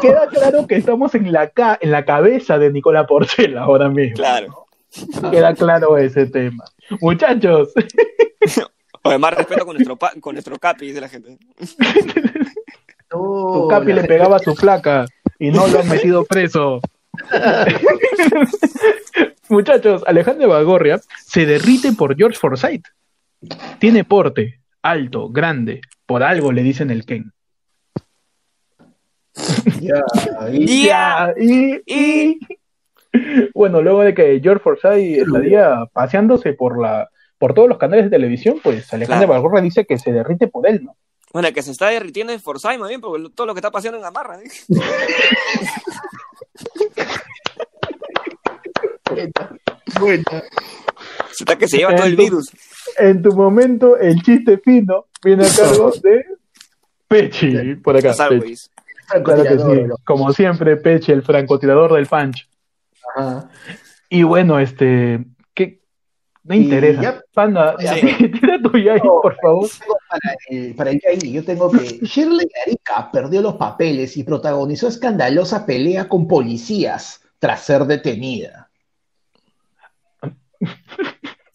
[0.01, 4.17] queda claro que estamos en la, ca- en la cabeza de Nicola Porcela ahora mismo.
[4.17, 4.67] Claro.
[5.31, 6.65] Queda claro ese tema.
[7.01, 7.71] Muchachos,
[9.05, 11.39] Oye, más respeto con nuestro, pa- con nuestro capi, dice la gente.
[13.11, 15.07] No, tu capi la le pegaba a su flaca
[15.39, 16.81] y no lo han metido preso.
[19.49, 22.85] Muchachos, Alejandro Bagorria se derrite por George Forsyth.
[23.79, 25.81] Tiene porte, alto, grande.
[26.07, 27.33] Por algo le dicen el Ken.
[29.81, 30.03] Ya,
[30.53, 31.35] y- Ya.
[31.39, 32.39] y, y-
[33.55, 37.09] bueno, luego de que George Forsyth estaría paseándose por la
[37.39, 39.43] por todos los canales de televisión, pues Alejandro Claro.
[39.43, 40.97] Bagorria dice que se derrite por él, ¿no?
[41.33, 43.99] Bueno, que se está derritiendo en Forsyth, más bien, porque todo lo que está pasando
[43.99, 44.41] en Gamarra.
[44.41, 44.49] ¿eh?
[50.01, 50.25] Bueno,
[51.33, 52.51] Se está que se lleva todo el virus.
[52.99, 56.25] En tu momento, el chiste fino viene a cargo de
[57.07, 58.15] Pechi, por acá.
[58.29, 58.55] Pechi.
[59.25, 59.57] Claro que sí.
[59.57, 62.49] francotirador, Como siempre, Pechi, el francotirador del punch.
[63.17, 63.49] ajá.
[64.11, 65.25] Y bueno, este,
[66.55, 67.03] Y interesa.
[67.03, 67.85] ya- Panda, Sí.
[68.41, 69.69] tira tu yay, No, por favor.
[69.69, 74.89] Tengo Para el, para el yo tengo que Shirley Arica perdió los papeles y protagonizó
[74.89, 78.71] escandalosa pelea con policías tras ser detenida.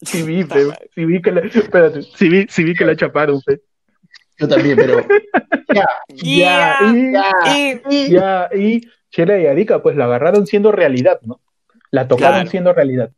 [0.02, 3.40] Sí vi, pe, sí vi que la, espérate, sí vi, sí vi que la chaparon,
[3.40, 3.62] pe.
[4.38, 5.00] Yo también, pero
[5.72, 8.80] ya, Ya, y, ya, Y- y- ya, y
[9.10, 11.40] Chela y Arica, pues la agarraron siendo realidad, ¿no?
[11.90, 12.50] La tocaron Claro.
[12.50, 13.10] siendo realidad.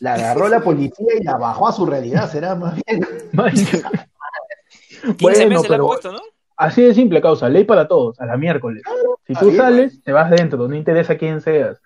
[0.00, 3.06] La agarró la policía y la bajó a su realidad, será más bien.
[3.32, 3.82] 15
[5.20, 6.20] Bueno, meses le han pero puesto, ¿no?
[6.56, 8.82] así de simple causa, ley para todos, a la miércoles.
[9.26, 11.80] Si tú sales, te vas dentro, no interesa quién seas.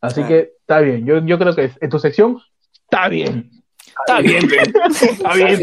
[0.00, 0.28] Así Claro.
[0.28, 2.38] que está bien, yo, yo creo que en tu sección
[2.84, 3.50] está bien.
[4.06, 4.44] Está bien.
[4.50, 5.60] Está bien.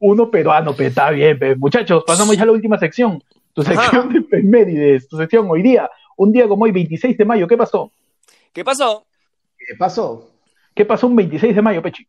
[0.00, 0.30] uno, Así.
[0.30, 1.38] peruano, pero está bien.
[1.38, 1.56] pe.
[1.56, 3.22] Muchachos, pasamos ya a la última sección.
[3.52, 3.74] Tu Ajá.
[3.74, 7.56] sección de efemérides, tu sección hoy día, un día como hoy, 26 de mayo, ¿qué
[7.56, 7.92] pasó?
[8.52, 9.04] ¿Qué pasó?
[9.66, 10.30] ¿Qué pasó?
[10.74, 12.06] ¿Qué pasó un 26 de mayo, Pechi?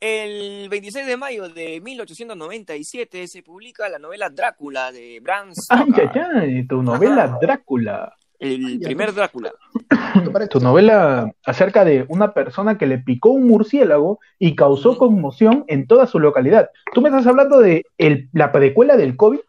[0.00, 6.10] El 26 de mayo de 1897 se publica la novela Drácula de Bram Ay, Stoker.
[6.36, 7.38] ay, ay, tu novela Ajá.
[7.40, 8.14] Drácula.
[8.38, 8.86] El ya.
[8.86, 9.52] primer Drácula.
[10.50, 15.86] Tu novela acerca de una persona que le picó un murciélago y causó conmoción en
[15.86, 16.70] toda su localidad.
[16.94, 19.40] ¿Tú me estás hablando de el- la precuela del COVID?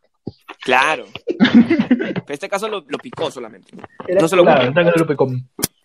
[0.61, 1.05] Claro.
[2.29, 3.71] En este caso lo, lo picó solamente.
[4.07, 5.27] Era- No se lo Claro, lo picó.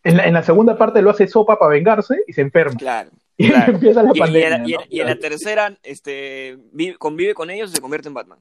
[0.04, 2.76] En la, en la segunda parte lo hace sopa para vengarse y se enferma.
[2.76, 3.10] Claro.
[3.36, 3.72] Y claro.
[3.72, 4.54] empieza la Y, pandemia.
[4.56, 4.86] en, y en- ¿no?
[4.88, 8.38] y en la tercera este, vive- convive con ellos y se convierte en Batman.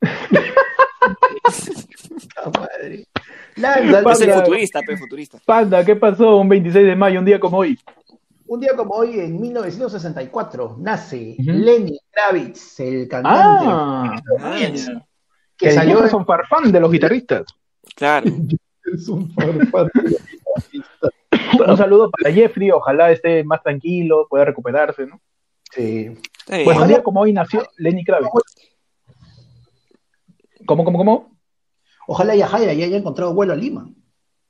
[2.58, 3.06] Madre.
[3.56, 4.44] Lanza, Es el Batman.
[4.44, 5.38] futurista, pe, futurista.
[5.44, 7.78] Panda, ¿qué pasó un 26 de mayo, un día como hoy?
[8.46, 11.50] Un día como hoy, en 1964, nace Ujú.
[11.52, 14.56] Lenny Kravitz, el cantante Ah, ah,
[15.56, 17.44] que el salió Jefferson Farfán de los guitarristas.
[17.94, 18.26] Claro.
[18.92, 19.90] Es un farfán.
[21.68, 25.20] Un saludo para Jeffrey, ojalá esté más tranquilo, pueda recuperarse, ¿no?
[25.72, 26.10] Sí.
[26.64, 28.30] Bueno, un día como hoy nació Lenny Kravitz.
[30.66, 31.38] ¿Cómo, cómo, cómo?
[32.06, 33.88] Ojalá ya Jaira ya haya encontrado vuelo a Lima.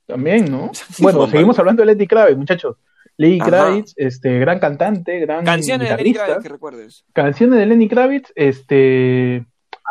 [0.07, 0.71] También, ¿no?
[0.99, 2.77] Bueno, seguimos hablando de Lenny Kravitz, muchachos.
[3.17, 3.39] Lenny.
[3.39, 6.15] Kravitz, este, gran cantante, gran Canciones de Lenny.
[6.15, 7.05] Kravitz que recuerdes.
[7.13, 9.47] Canciones de Lenny Kravitz, este...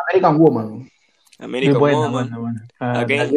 [0.08, 0.90] American Woman.
[1.38, 2.12] American buena, Woman.
[2.12, 2.68] buena, buena.
[2.78, 3.34] Ah, Again.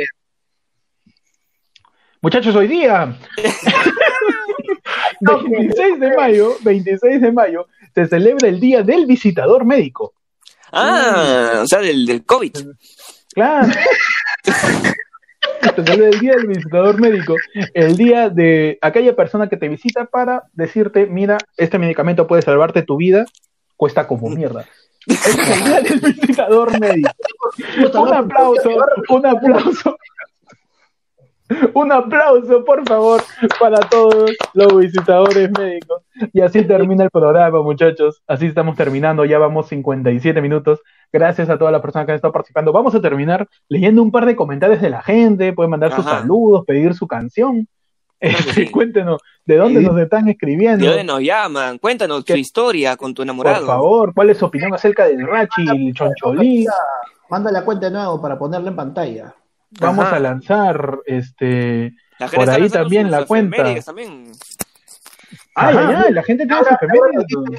[2.28, 3.16] Muchachos, hoy día,
[5.22, 10.14] 26 de mayo, 26 de mayo, se celebra el Día del Visitador Médico.
[10.74, 12.52] Ah, o sea, del, del COVID.
[13.34, 13.70] Claro.
[14.44, 17.36] Se celebra el Día del Visitador Médico,
[17.74, 22.82] el día de aquella persona que te visita para decirte, mira, este medicamento puede salvarte
[22.82, 23.26] tu vida,
[23.78, 24.66] cuesta como mierda.
[25.06, 27.10] Ese es el Día del Visitador Médico.
[28.02, 28.70] Un aplauso,
[29.08, 29.98] un aplauso.
[31.74, 33.22] Un aplauso, por favor,
[33.60, 36.02] para todos los visitadores médicos.
[36.34, 38.22] Y así termina el programa, muchachos.
[38.28, 39.24] Así estamos terminando.
[39.26, 40.82] Ya vamos 57 minutos.
[41.14, 42.74] Gracias a todas las personas que han estado participando.
[42.74, 45.54] Vamos a terminar leyendo un par de comentarios de la gente.
[45.54, 47.68] Pueden mandar sus saludos, pedir su canción.
[48.20, 48.70] Claro que sí.
[48.72, 49.86] Cuéntenos, ¿de dónde Sí.
[49.86, 50.84] nos están escribiendo?
[50.84, 51.78] ¿De dónde nos llaman?
[51.78, 52.40] Cuéntanos tu ¿Qué?
[52.40, 53.60] historia con tu enamorado.
[53.60, 56.66] Por favor, ¿cuál es su opinión acerca del Rachi y el Choncholí?
[57.30, 59.36] Manda la cuenta de nuevo para ponerla en pantalla.
[59.80, 60.16] Vamos Ajá.
[60.16, 61.94] a lanzar, este...
[62.20, 63.76] La Por ahí también sus la cuenta.
[63.86, 64.32] También.
[65.56, 65.90] Ay, Ajá.
[65.90, 66.80] ay, ay, la gente tiene sus Ahora,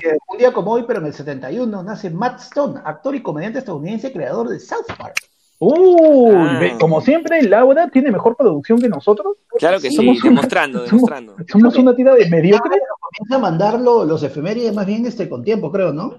[0.00, 3.58] que un día como hoy, pero en el 71, nace Matt Stone, actor y comediante
[3.60, 5.14] estadounidense, creador de South Park.
[5.60, 6.76] Uy, Ah.
[6.80, 9.36] como siempre, Laura tiene mejor producción que nosotros.
[9.58, 11.36] Claro que sí, Somos una- demostrando, somos- demostrando.
[11.50, 12.78] Somos una tira de mediocre.
[13.00, 16.18] Comienza a mandarlo los efemérides más bien este, con tiempo, creo, ¿no?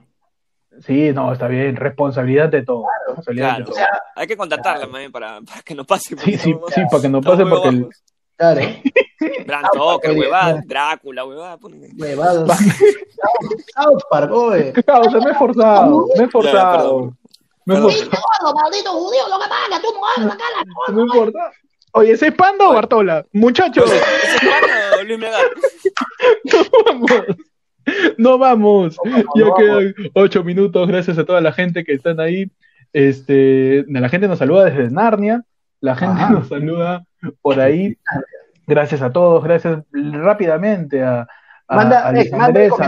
[0.85, 2.85] Sí, no, está bien, responsabilidad de todo.
[3.07, 3.71] responsabilidad de Claro.
[3.71, 3.99] todo.
[4.15, 6.15] Hay que contactarla más bien para, para que nos pase.
[6.17, 7.89] Sí, sí, somos- sí, para que no pase porque el.
[8.37, 8.61] Claro.
[9.45, 10.61] Bram Stoker, huevada, no.
[10.65, 11.57] Drácula, huevada.
[11.97, 12.49] Huevados.
[13.75, 14.73] South Park, oye.
[14.87, 17.13] Ah, o sea, me he forzado, me he forzado.
[17.65, 20.43] Me he forzado, maldito judío, lo que paga, tú no hagas acá
[20.87, 21.51] la me he forzado.
[21.91, 23.25] Oye, ¿ese es Panda o Bartola?
[23.33, 25.41] Muchachos, ¿Ese es Juan o Luis Melgar?
[26.45, 27.11] no vamos.
[28.17, 28.97] No vamos.
[29.35, 30.87] Ya no quedan ocho minutos.
[30.87, 32.49] Gracias a toda la gente que están ahí.
[32.93, 35.43] Este, la gente nos saluda desde Narnia.
[35.81, 36.31] La gente Ajá.
[36.33, 37.05] nos saluda
[37.41, 37.97] por ahí.
[38.67, 39.43] Gracias a todos.
[39.43, 41.27] Gracias rápidamente a,
[41.67, 42.83] a, Manda- a eh, manda a con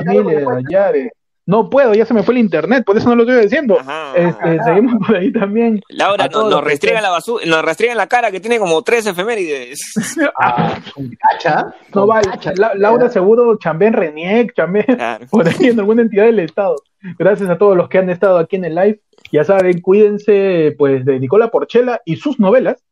[0.57, 1.11] a Yare.
[1.47, 3.77] No puedo, ya se me fue el internet, por eso no lo estoy diciendo.
[3.79, 4.13] Ajá.
[4.15, 5.81] Este, seguimos por ahí también.
[5.89, 9.79] Laura nos, nos restriegan la basura, nos restriegan la cara que tiene como tres efemérides.
[10.39, 10.79] Ah,
[11.19, 11.73] cacha.
[11.95, 12.29] No vale.
[12.29, 12.53] cacha.
[12.55, 15.25] La- Laura seguro chambé en Reniec, chambé Claro.
[15.31, 16.75] por ahí en alguna entidad del Estado.
[17.17, 19.01] Gracias a todos los que han estado aquí en el live.
[19.31, 22.83] Ya saben, cuídense pues de Nicola Porchela y sus novelas.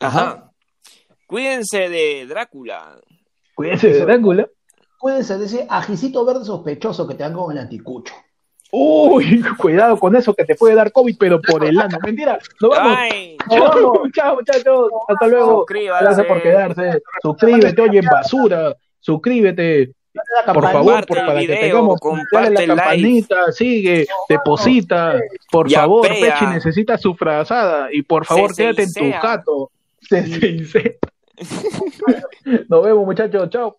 [0.00, 0.50] Ajá.
[1.26, 2.96] Cuídense de Drácula.
[3.54, 4.00] Cuídense de.
[4.00, 4.48] Drácula.
[5.04, 8.14] Cuídense de ese ajicito verde sospechoso que te dan con el anticucho.
[8.72, 11.98] Uy, cuidado con eso que te puede dar COVID, pero por el ano.
[12.02, 12.38] Mentira.
[12.58, 12.96] Nos vamos.
[12.98, 14.88] Ay, Chao, chao, muchachos.
[15.06, 15.66] Hasta luego.
[15.68, 17.02] Gracias por quedarse.
[17.20, 18.74] Suscríbete, oye, basura.
[18.98, 19.92] Suscríbete.
[20.46, 22.92] Por favor, por, para que tengamos, comparte dale la like.
[23.02, 25.20] campanita, sigue, deposita,
[25.52, 26.38] por Ya favor, pea.
[26.38, 29.70] Pechi necesita su frazada y por favor Se quédate en tu jato.
[30.00, 30.96] Se.
[32.70, 33.76] Nos vemos muchachos, chao.